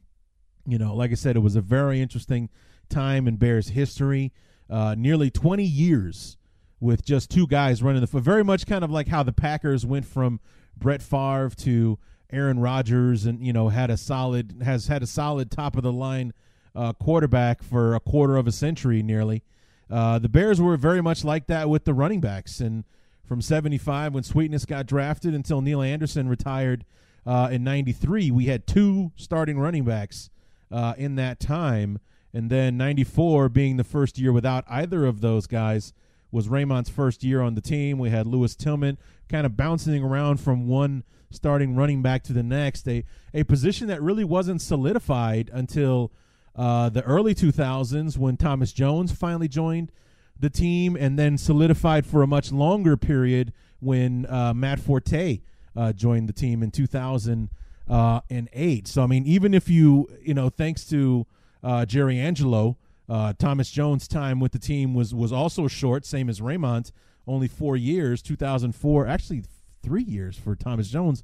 [0.66, 2.50] you know, like I said, it was a very interesting
[2.90, 4.32] time in Bears history.
[4.68, 6.36] Uh, nearly 20 years
[6.80, 10.06] with just two guys running the very much kind of like how the Packers went
[10.06, 10.40] from
[10.76, 11.98] Brett Favre to
[12.32, 15.92] Aaron Rodgers and you know had a solid has had a solid top of the
[15.92, 16.32] line
[16.74, 19.42] uh, quarterback for a quarter of a century nearly.
[19.90, 22.84] Uh, the Bears were very much like that with the running backs and
[23.24, 26.84] from 75 when Sweetness got drafted until Neal Anderson retired
[27.26, 30.30] uh, in 93 we had two starting running backs
[30.70, 31.98] uh, in that time
[32.32, 35.92] and then 94 being the first year without either of those guys
[36.32, 37.98] was Raymond's first year on the team.
[37.98, 38.98] We had Lewis Tillman
[39.28, 43.86] kind of bouncing around from one starting running back to the next, a, a position
[43.88, 46.12] that really wasn't solidified until
[46.56, 49.92] uh, the early 2000s when Thomas Jones finally joined
[50.38, 55.40] the team and then solidified for a much longer period when uh, Matt Forte
[55.76, 57.48] uh, joined the team in 2008.
[57.88, 61.26] Uh, so, I mean, even if you, you know, thanks to
[61.62, 62.76] uh, Jerry Angelo,
[63.08, 66.92] uh, Thomas Jones' time with the team was was also short, same as Raymond,
[67.26, 68.22] only four years.
[68.22, 69.44] 2004, actually
[69.82, 71.22] three years for Thomas Jones.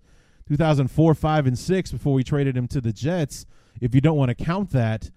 [0.48, 3.46] 2004, five, and six before we traded him to the Jets.
[3.80, 5.10] If you don't want to count that,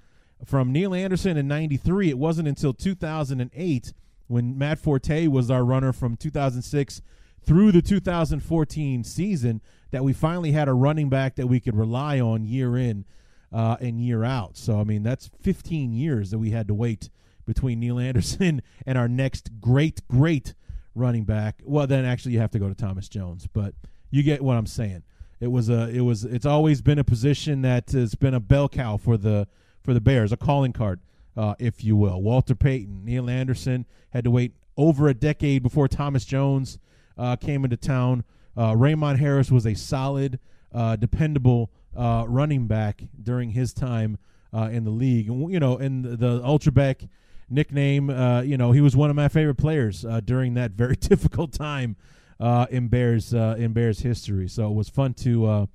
[0.46, 3.94] from Neal Anderson in '93, it wasn't until 2008
[4.28, 7.02] when Matt Forte was our runner from 2006
[7.44, 12.20] through the 2014 season that we finally had a running back that we could rely
[12.20, 13.06] on year in
[13.52, 14.58] uh, and year out.
[14.58, 17.10] So I mean that's 15 years that we had to wait
[17.46, 20.54] between Neal Anderson and our next great great
[20.96, 21.62] running back.
[21.64, 23.74] Well, then actually you have to go to Thomas Jones, but
[24.12, 25.04] you get what I'm saying.
[25.40, 28.68] It was a it was it's always been a position that has been a bell
[28.68, 29.48] cow for the
[29.82, 31.00] for the Bears, a calling card,
[31.38, 32.22] uh, if you will.
[32.22, 36.78] Walter Payton, Neal Anderson had to wait over a decade before Thomas Jones
[37.18, 38.24] uh, came into town.
[38.58, 40.40] Uh, Raymond Harris was a solid,
[40.74, 44.18] uh, dependable uh, running back during his time
[44.54, 45.30] uh, in the league.
[45.30, 47.04] And, you know, in the, the Ultra Back
[47.50, 50.96] nickname, uh, you know, he was one of my favorite players uh, during that very
[51.00, 51.96] difficult time
[52.40, 54.48] uh, in Bears in Bears history.
[54.48, 55.68] So it was fun to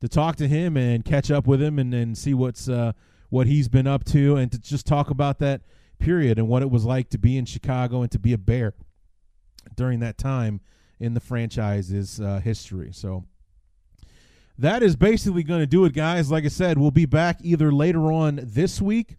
[0.00, 2.68] to talk to him and catch up with him and, and see what's
[3.28, 5.60] what he's been up to and to just talk about that
[6.00, 8.74] period and what it was like to be in Chicago and to be a Bear
[9.76, 10.60] during that time
[10.98, 12.90] in the franchise's history.
[12.92, 13.24] So
[14.60, 16.30] that is basically going to do it, guys.
[16.30, 19.16] Like I said, we'll be back either later on this week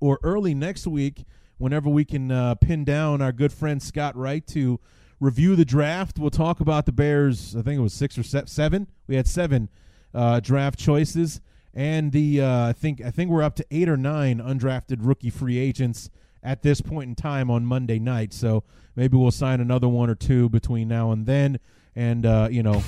[0.00, 1.24] or early next week
[1.56, 4.78] whenever we can uh, pin down our good friend Scott Wright to
[5.18, 6.18] review the draft.
[6.18, 7.56] We'll talk about the Bears.
[7.56, 8.86] I think it was six or seven.
[9.06, 9.70] We had seven
[10.12, 11.40] uh, draft choices,
[11.72, 15.30] and the uh, I think I think we're up to eight or nine undrafted rookie
[15.30, 16.10] free agents
[16.42, 18.34] at this point in time on Monday night.
[18.34, 18.64] So
[18.94, 21.60] maybe we'll sign another one or two between now and then,
[21.94, 22.82] and uh, you know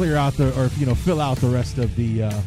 [0.00, 2.40] clear out the or you know fill out the rest of the uh,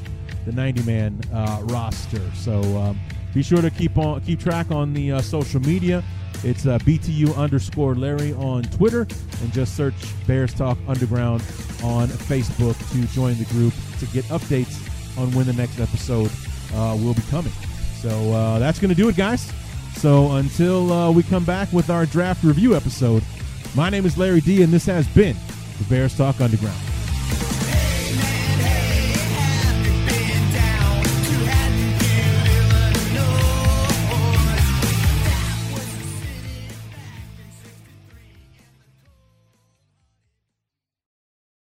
[0.44, 2.20] the 90 man uh, roster.
[2.34, 3.00] So um,
[3.32, 6.04] be sure to keep on keep track on the uh, social media.
[6.44, 9.94] It's uh, BTU underscore Larry on Twitter, and just search
[10.26, 11.44] Bears Talk Underground
[11.84, 14.76] on Facebook to join the group to get updates
[15.16, 16.32] on when the next episode
[16.74, 17.54] uh, will be coming.
[18.02, 19.54] So uh, that's going to do it, guys.
[19.98, 23.22] So until uh, we come back with our draft review episode,
[23.76, 25.36] my name is Larry D, and this has been
[25.78, 26.93] the Bears Talk Underground.